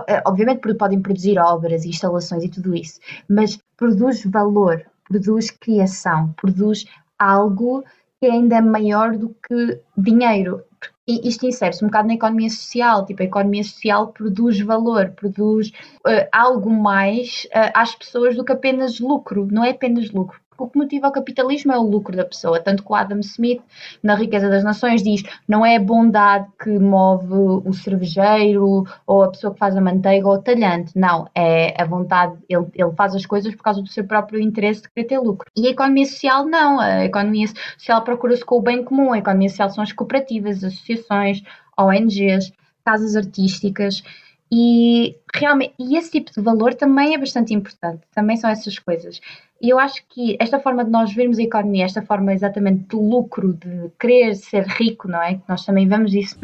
[0.07, 2.99] Eh, obviamente podem produzir obras e instalações e tudo isso,
[3.29, 6.87] mas produz valor, produz criação, produz
[7.19, 7.85] algo
[8.19, 10.63] que é ainda maior do que dinheiro
[11.07, 15.69] E isto insere-se um bocado na economia social, tipo, a economia social produz valor, produz
[15.69, 20.69] uh, algo mais uh, às pessoas do que apenas lucro, não é apenas lucro, o
[20.69, 22.61] que motiva o capitalismo é o lucro da pessoa.
[22.61, 23.63] Tanto que o Adam Smith,
[24.03, 27.35] na Riqueza das Nações, diz não é a bondade que move
[27.67, 30.93] o cervejeiro ou a pessoa que faz a manteiga ou o talhante.
[30.97, 32.37] Não, é a vontade.
[32.49, 35.51] Ele, ele faz as coisas por causa do seu próprio interesse de querer ter lucro.
[35.57, 36.81] E a economia social, não.
[36.81, 37.47] A economia
[37.79, 39.13] social procura-se com o bem comum.
[39.13, 41.43] A economia social são as cooperativas, as associações,
[41.79, 42.53] ONGs,
[42.85, 44.03] casas artísticas.
[44.57, 49.21] E realmente, e esse tipo de valor também é bastante importante, também são essas coisas.
[49.65, 52.97] E eu acho que esta forma de nós vermos a economia, esta forma exatamente de
[52.97, 55.37] lucro, de querer ser rico, não é?
[55.37, 56.37] Que nós também vemos isso.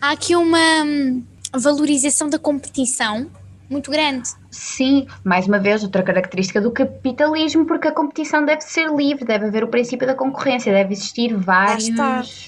[0.00, 3.26] Há aqui uma hum, valorização da competição
[3.68, 4.28] muito grande.
[4.50, 9.46] Sim, mais uma vez, outra característica do capitalismo, porque a competição deve ser livre, deve
[9.46, 11.88] haver o princípio da concorrência, deve existir vários.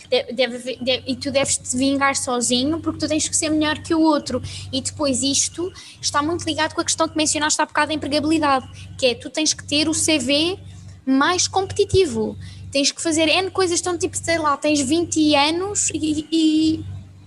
[0.08, 3.78] Deve, deve, deve, e tu deves te vingar sozinho porque tu tens que ser melhor
[3.78, 4.40] que o outro.
[4.72, 8.66] E depois isto está muito ligado com a questão que mencionaste há bocado da empregabilidade,
[8.96, 10.58] que é tu tens que ter o CV
[11.04, 12.36] mais competitivo.
[12.72, 16.84] Tens que fazer N coisas, tão tipo, sei lá, tens 20 anos e, e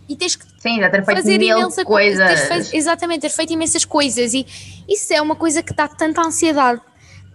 [0.07, 2.47] e tens que Sim, já ter feito fazer mil coisas.
[2.47, 4.47] Faz, exatamente, ter feito imensas coisas e
[4.87, 6.79] isso é uma coisa que dá tanta ansiedade,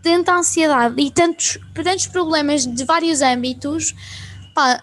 [0.03, 3.95] tanta ansiedade e tantos, tantos problemas de vários âmbitos.
[4.55, 4.83] Pá,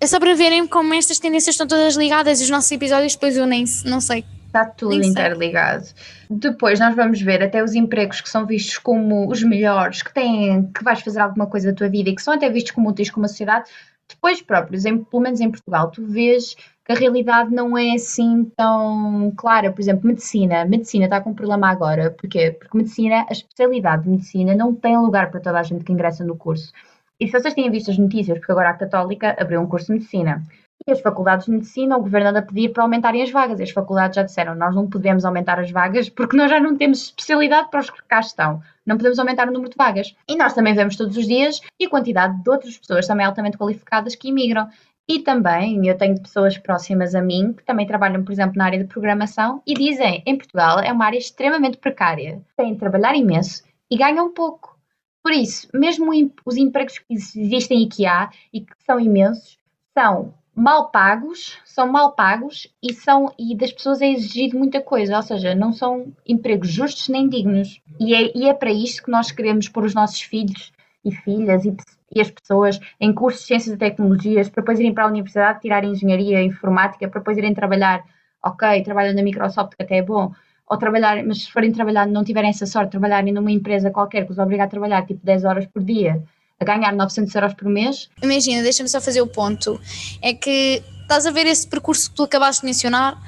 [0.00, 3.36] é só para verem como estas tendências estão todas ligadas e os nossos episódios depois
[3.36, 4.24] eu nem não sei.
[4.46, 5.86] Está tudo interligado.
[6.30, 10.70] Depois nós vamos ver até os empregos que são vistos como os melhores, que têm,
[10.74, 13.10] que vais fazer alguma coisa da tua vida e que são até vistos como úteis
[13.10, 13.66] como a sociedade,
[14.14, 16.54] depois próprios, em, pelo menos em Portugal, tu vês
[16.84, 19.72] que a realidade não é assim tão clara.
[19.72, 20.64] Por exemplo, medicina.
[20.64, 22.10] Medicina está com um problema agora.
[22.10, 22.56] Porquê?
[22.58, 26.24] Porque medicina, a especialidade de medicina não tem lugar para toda a gente que ingressa
[26.24, 26.72] no curso.
[27.20, 29.92] E se vocês têm visto as notícias, porque agora a Católica abriu um curso de
[29.92, 30.42] medicina.
[30.84, 33.60] E as faculdades de medicina, o governo anda a pedir para aumentarem as vagas.
[33.60, 36.76] E as faculdades já disseram: nós não podemos aumentar as vagas porque nós já não
[36.76, 38.60] temos especialidade para os que cá estão.
[38.86, 40.14] Não podemos aumentar o número de vagas.
[40.28, 43.56] E nós também vemos todos os dias e a quantidade de outras pessoas também altamente
[43.56, 44.68] qualificadas que imigram.
[45.08, 48.78] E também eu tenho pessoas próximas a mim que também trabalham, por exemplo, na área
[48.78, 52.40] de programação e dizem em Portugal é uma área extremamente precária.
[52.56, 54.78] Têm de trabalhar imenso e ganham pouco.
[55.22, 56.10] Por isso, mesmo
[56.44, 59.58] os empregos que existem e que há e que são imensos,
[59.96, 65.16] são mal pagos, são mal pagos e são e das pessoas é exigido muita coisa,
[65.16, 67.80] ou seja, não são empregos justos nem dignos.
[67.98, 70.72] E é, e é para isto que nós queremos pôr os nossos filhos
[71.04, 71.74] e filhas e
[72.14, 75.60] e as pessoas em cursos de ciências e tecnologias para depois irem para a universidade
[75.60, 78.04] tirar engenharia informática para depois irem trabalhar,
[78.44, 80.32] ok, trabalham na Microsoft que até é bom,
[80.68, 84.32] ou trabalhar, mas se forem trabalhar, não tiverem essa sorte, trabalharem numa empresa qualquer que
[84.32, 86.22] os obriga a trabalhar tipo 10 horas por dia,
[86.62, 88.08] a ganhar 900 euros por mês.
[88.22, 89.80] Imagina, deixa-me só fazer o ponto,
[90.20, 93.20] é que estás a ver esse percurso que tu acabaste de mencionar,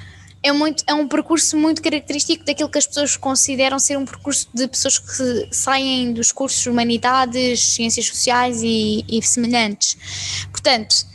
[0.43, 4.47] é, muito, é um percurso muito característico daquilo que as pessoas consideram ser um percurso
[4.53, 9.97] de pessoas que saem dos cursos de humanidades, ciências sociais e, e semelhantes.
[10.51, 11.07] Portanto,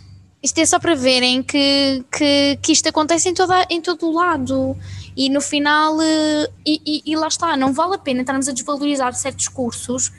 [0.41, 4.11] isto é só para verem que, que, que isto acontece em, toda, em todo o
[4.11, 4.75] lado.
[5.15, 8.51] E no final, eh, e, e, e lá está, não vale a pena estarmos a
[8.51, 10.11] desvalorizar certos cursos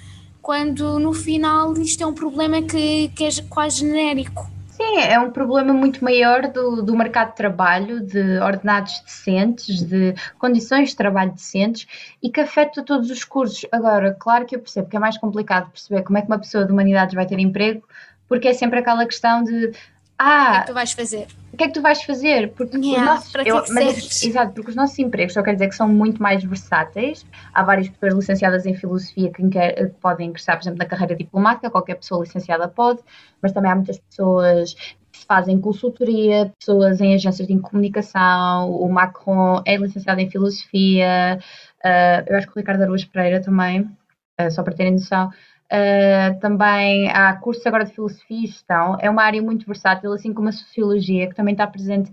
[0.42, 4.50] quando no final isto é um problema que, que é quase genérico.
[4.68, 10.14] Sim, é um problema muito maior do, do mercado de trabalho, de ordenados decentes, de
[10.38, 11.86] condições de trabalho decentes
[12.22, 13.66] e que afeta todos os cursos.
[13.70, 16.64] Agora, claro que eu percebo que é mais complicado perceber como é que uma pessoa
[16.64, 17.86] de humanidades vai ter emprego,
[18.26, 19.72] porque é sempre aquela questão de
[20.18, 21.26] ah, o que é que tu vais fazer?
[21.52, 22.52] O que é que tu vais fazer?
[22.52, 25.74] Porque yeah, nossos, para eu, mas, exato, porque os nossos empregos só quer dizer que
[25.74, 27.26] são muito mais versáteis.
[27.52, 31.70] Há várias pessoas licenciadas em filosofia que, que podem ingressar, por exemplo, na carreira diplomática,
[31.70, 33.00] qualquer pessoa licenciada pode,
[33.42, 34.74] mas também há muitas pessoas
[35.12, 41.38] que fazem consultoria, pessoas em agências de comunicação, o Macron é licenciado em filosofia,
[41.84, 45.30] uh, eu acho que o Ricardo Araújo Pereira também, uh, só para terem noção,
[45.72, 48.96] Uh, também há cursos agora de filosofia e gestão.
[49.00, 52.10] É uma área muito versátil, assim como a sociologia, que também está presente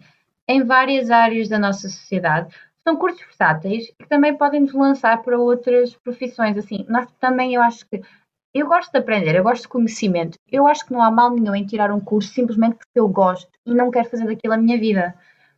[0.47, 2.53] em várias áreas da nossa sociedade.
[2.87, 6.55] São cursos versáteis que também podem nos lançar para outras profissões.
[6.55, 8.01] Assim, nós também, eu acho que
[8.53, 10.37] eu gosto de aprender, eu gosto de conhecimento.
[10.51, 13.51] Eu acho que não há mal nenhum em tirar um curso simplesmente porque eu gosto
[13.65, 15.13] e não quero fazer daquilo a minha vida.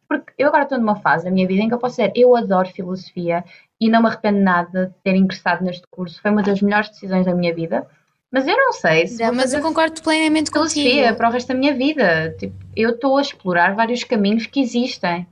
[0.08, 2.36] Porque eu agora estou numa fase da minha vida em que eu posso dizer, eu
[2.36, 3.46] adoro filosofia,
[3.80, 6.22] e não me arrependo nada de ter ingressado neste curso.
[6.22, 7.88] Foi uma das melhores decisões da minha vida.
[8.32, 9.24] Mas eu não sei se.
[9.24, 12.36] Não, mas eu concordo plenamente com você para o resto da minha vida.
[12.38, 15.26] Tipo, eu estou a explorar vários caminhos que existem.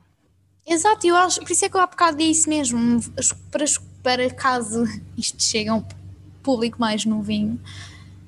[0.66, 3.00] Exato, eu acho, por isso é que eu há bocado disse mesmo,
[3.50, 3.64] para,
[4.04, 4.84] para caso
[5.18, 5.84] isto chegue a um
[6.44, 7.58] público mais novinho,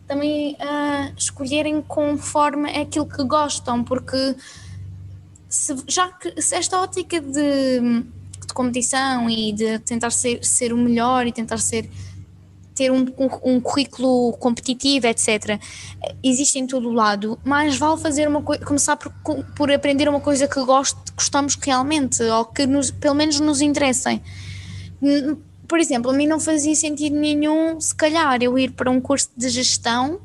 [0.08, 4.36] também uh, escolherem conforme aquilo que gostam, porque
[5.50, 7.32] se, já que se esta ótica de,
[7.82, 8.06] de
[8.60, 11.90] competição e de tentar ser, ser o melhor e tentar ser
[12.76, 13.06] ter um,
[13.44, 15.60] um, currículo competitivo, etc.
[16.22, 19.14] Existe em todo o lado, mas vale fazer uma começar por,
[19.56, 24.22] por aprender uma coisa que gost, gostamos realmente, ou que nos, pelo menos nos interessem.
[25.66, 29.30] Por exemplo, a mim não fazia sentido nenhum, se calhar, eu ir para um curso
[29.38, 30.20] de gestão,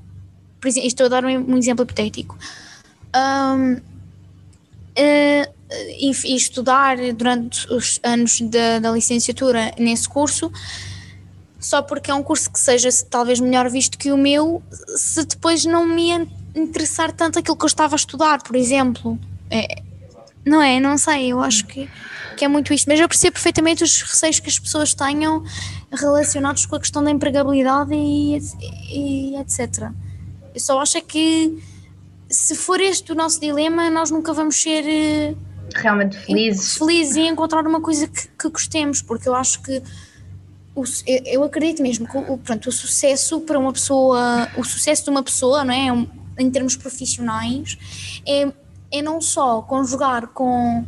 [0.61, 2.37] por exemplo, estou a dar um, um exemplo hipotético,
[3.15, 10.53] um, uh, e, e, estudar durante os anos da, da licenciatura nesse curso
[11.65, 14.63] só porque é um curso que seja talvez melhor visto que o meu,
[14.97, 16.11] se depois não me
[16.55, 19.19] interessar tanto aquilo que eu estava a estudar, por exemplo.
[19.51, 19.83] É,
[20.45, 20.79] não é?
[20.79, 21.89] Não sei, eu acho que,
[22.37, 22.87] que é muito isto.
[22.87, 25.43] Mas eu percebo perfeitamente os receios que as pessoas tenham
[25.91, 28.39] relacionados com a questão da empregabilidade e,
[28.91, 29.91] e etc.
[30.55, 31.59] Eu só acho é que
[32.29, 35.35] se for este o nosso dilema, nós nunca vamos ser eh,
[35.75, 39.83] realmente felizes, felizes e encontrar uma coisa que, que gostemos, porque eu acho que
[40.75, 45.11] o, eu acredito mesmo que o, pronto, o sucesso para uma pessoa, o sucesso de
[45.11, 46.07] uma pessoa, não é?
[46.37, 47.79] Em termos profissionais,
[48.27, 48.53] é,
[48.91, 50.85] é não só conjugar com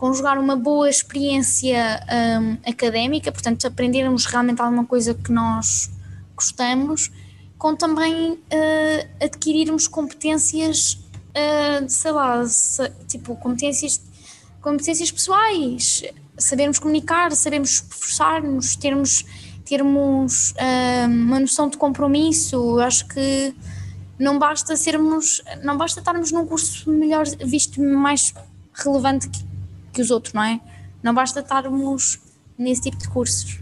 [0.00, 2.00] conjugar uma boa experiência
[2.40, 5.90] um, académica, portanto, aprendermos realmente alguma coisa que nós
[6.34, 7.12] gostamos,
[7.58, 10.98] com também uh, adquirirmos competências,
[11.30, 14.00] uh, sei lá, se, tipo, competências,
[14.60, 16.02] competências pessoais,
[16.38, 19.24] sabermos comunicar, sabermos esforçar-nos, termos,
[19.64, 22.56] termos uh, uma noção de compromisso.
[22.56, 23.54] Eu acho que
[24.18, 28.34] não basta sermos, não basta estarmos num curso melhor visto mais
[28.74, 29.44] relevante que,
[29.92, 30.60] que os outros, não é?
[31.02, 32.20] Não basta estarmos
[32.58, 33.58] nesse tipo de cursos.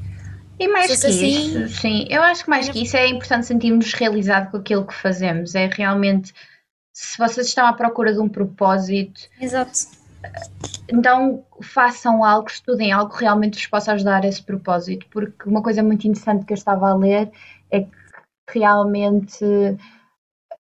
[0.59, 3.93] E mais que assim, isso, sim, eu acho que mais que isso é importante sentirmos
[3.93, 5.55] realizados com aquilo que fazemos.
[5.55, 6.35] É realmente,
[7.01, 9.99] se vocês estão à procura de um propósito, Exato
[10.91, 15.63] então façam algo, estudem algo que realmente vos possa ajudar a esse propósito, porque uma
[15.63, 17.31] coisa muito interessante que eu estava a ler
[17.71, 17.89] é que
[18.59, 19.45] realmente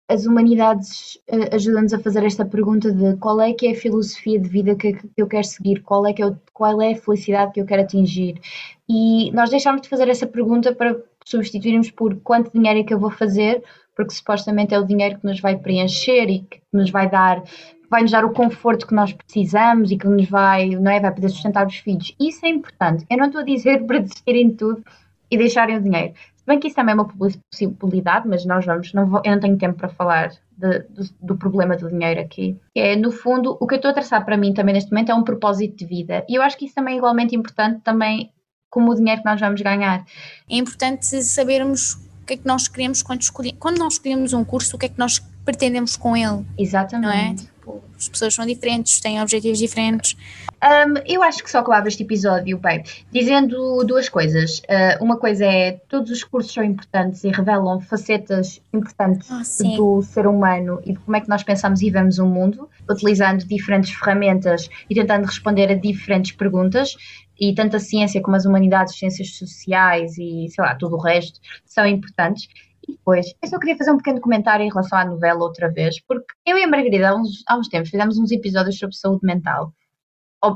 [0.09, 4.39] as humanidades uh, ajudam-nos a fazer esta pergunta de qual é que é a filosofia
[4.39, 7.53] de vida que, que eu quero seguir, qual é, que eu, qual é a felicidade
[7.53, 8.41] que eu quero atingir.
[8.89, 12.99] E nós deixámos de fazer essa pergunta para substituirmos por quanto dinheiro é que eu
[12.99, 13.63] vou fazer,
[13.99, 17.43] porque supostamente é o dinheiro que nos vai preencher e que nos vai dar
[17.89, 21.11] vai nos dar o conforto que nós precisamos e que nos vai, não é, vai
[21.13, 22.15] poder sustentar os filhos.
[22.17, 23.03] Isso é importante.
[23.09, 24.81] Eu não estou a dizer para desistirem de tudo
[25.29, 26.13] e deixarem o dinheiro.
[26.35, 29.39] Se bem que isso também é uma possibilidade, mas nós vamos, não vou, eu não
[29.39, 32.57] tenho tempo para falar de, do, do, problema do dinheiro aqui.
[32.77, 35.15] É, no fundo, o que eu estou a traçar para mim também neste momento é
[35.15, 36.23] um propósito de vida.
[36.29, 38.31] E eu acho que isso também é igualmente importante também
[38.69, 40.05] como o dinheiro que nós vamos ganhar.
[40.49, 44.75] É importante sabermos que é que nós queremos quando escolhemos, quando nós escolhemos um curso,
[44.75, 46.45] o que é que nós pretendemos com ele.
[46.57, 47.01] Exatamente.
[47.01, 47.33] Não é?
[47.33, 50.15] Tipo, as pessoas são diferentes, têm objetivos diferentes.
[50.61, 54.59] Um, eu acho que só acabava este episódio, bem, dizendo duas coisas.
[54.59, 59.41] Uh, uma coisa é, todos os cursos são importantes e revelam facetas importantes ah,
[59.75, 63.43] do ser humano e de como é que nós pensamos e vemos o mundo, utilizando
[63.45, 66.95] diferentes ferramentas e tentando responder a diferentes perguntas.
[67.39, 71.39] E tanto a ciência como as humanidades, ciências sociais e, sei lá, tudo o resto
[71.65, 72.47] são importantes.
[72.87, 76.01] E depois, eu só queria fazer um pequeno comentário em relação à novela outra vez,
[76.01, 79.25] porque eu e a Margarida há uns, há uns tempos fizemos uns episódios sobre saúde
[79.25, 79.73] mental,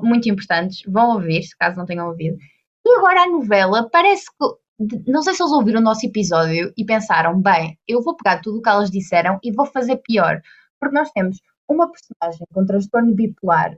[0.02, 2.38] muito importantes, vão ouvir, se caso não tenham ouvido.
[2.86, 4.64] E agora a novela parece que.
[5.08, 8.58] Não sei se eles ouviram o nosso episódio e pensaram, bem, eu vou pegar tudo
[8.58, 10.42] o que elas disseram e vou fazer pior.
[10.80, 13.78] Porque nós temos uma personagem com transtorno bipolar,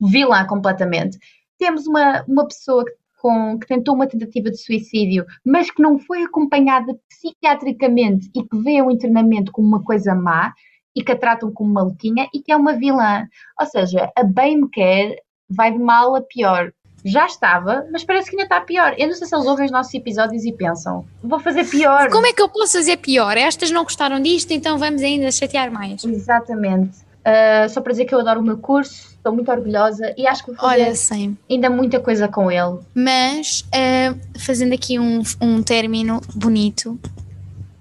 [0.00, 1.18] vilã completamente.
[1.58, 5.98] Temos uma, uma pessoa que com, que tentou uma tentativa de suicídio, mas que não
[5.98, 10.52] foi acompanhada psiquiatricamente e que vê o internamento como uma coisa má
[10.96, 13.26] e que a tratam como maluquinha e que é uma vilã.
[13.60, 15.16] Ou seja, a bem me quer
[15.50, 16.72] vai de mal a pior.
[17.04, 18.94] Já estava, mas parece que ainda está pior.
[18.98, 22.10] Eu não sei se eles ouvem os nossos episódios e pensam, vou fazer pior.
[22.10, 23.36] Como é que eu posso fazer pior?
[23.36, 26.04] Estas não gostaram disto, então vamos ainda chatear mais.
[26.04, 27.07] Exatamente.
[27.28, 30.42] Uh, só para dizer que eu adoro o meu curso, estou muito orgulhosa e acho
[30.42, 31.36] que vou fazer Olha, sim.
[31.50, 32.78] ainda muita coisa com ele.
[32.94, 36.98] Mas, uh, fazendo aqui um, um término bonito,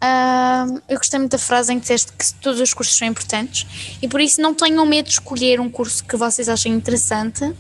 [0.04, 3.98] uh, eu gostei muito da frase em que disseste que todos os cursos são importantes
[4.02, 7.56] e por isso não tenham medo de escolher um curso que vocês achem interessante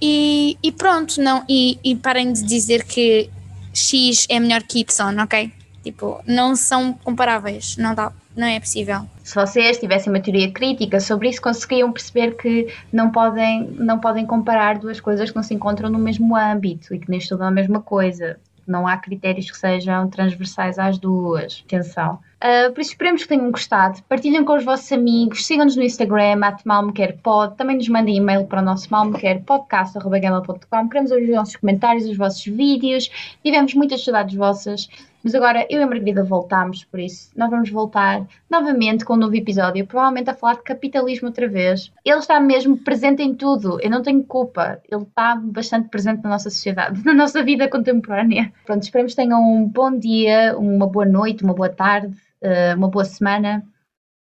[0.00, 3.28] e, e pronto, não, e, e parem de dizer que
[3.74, 5.52] X é melhor que Y, ok?
[5.82, 9.00] Tipo, não são comparáveis, não dá não é possível.
[9.22, 14.26] Se vocês tivessem uma teoria crítica sobre isso, conseguiam perceber que não podem, não podem
[14.26, 17.50] comparar duas coisas que não se encontram no mesmo âmbito e que nem estudam a
[17.50, 18.38] mesma coisa.
[18.66, 21.62] Não há critérios que sejam transversais às duas.
[21.66, 22.20] Atenção.
[22.42, 24.02] Uh, por isso esperemos que tenham gostado.
[24.08, 28.64] Partilhem com os vossos amigos, sigam-nos no Instagram, malmequerpod, também nos mandem e-mail para o
[28.64, 30.88] nosso malmequerpodcast.com.
[30.88, 33.10] Queremos ouvir os vossos comentários, os vossos vídeos.
[33.44, 34.88] Tivemos muitas saudades vossas.
[35.22, 39.16] Mas agora eu e a Margarida voltámos, por isso nós vamos voltar novamente com um
[39.16, 41.92] novo episódio, provavelmente a falar de capitalismo outra vez.
[42.04, 46.30] Ele está mesmo presente em tudo, eu não tenho culpa, ele está bastante presente na
[46.30, 48.52] nossa sociedade, na nossa vida contemporânea.
[48.64, 52.88] Pronto, esperamos que tenham um bom dia, uma boa noite, uma boa tarde, eh, uma
[52.88, 53.64] boa semana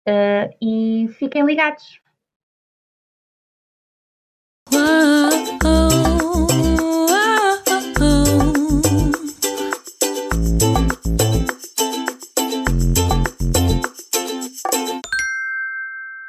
[0.07, 2.01] eh, e fiquem ligados.
[4.71, 5.98] Whoa.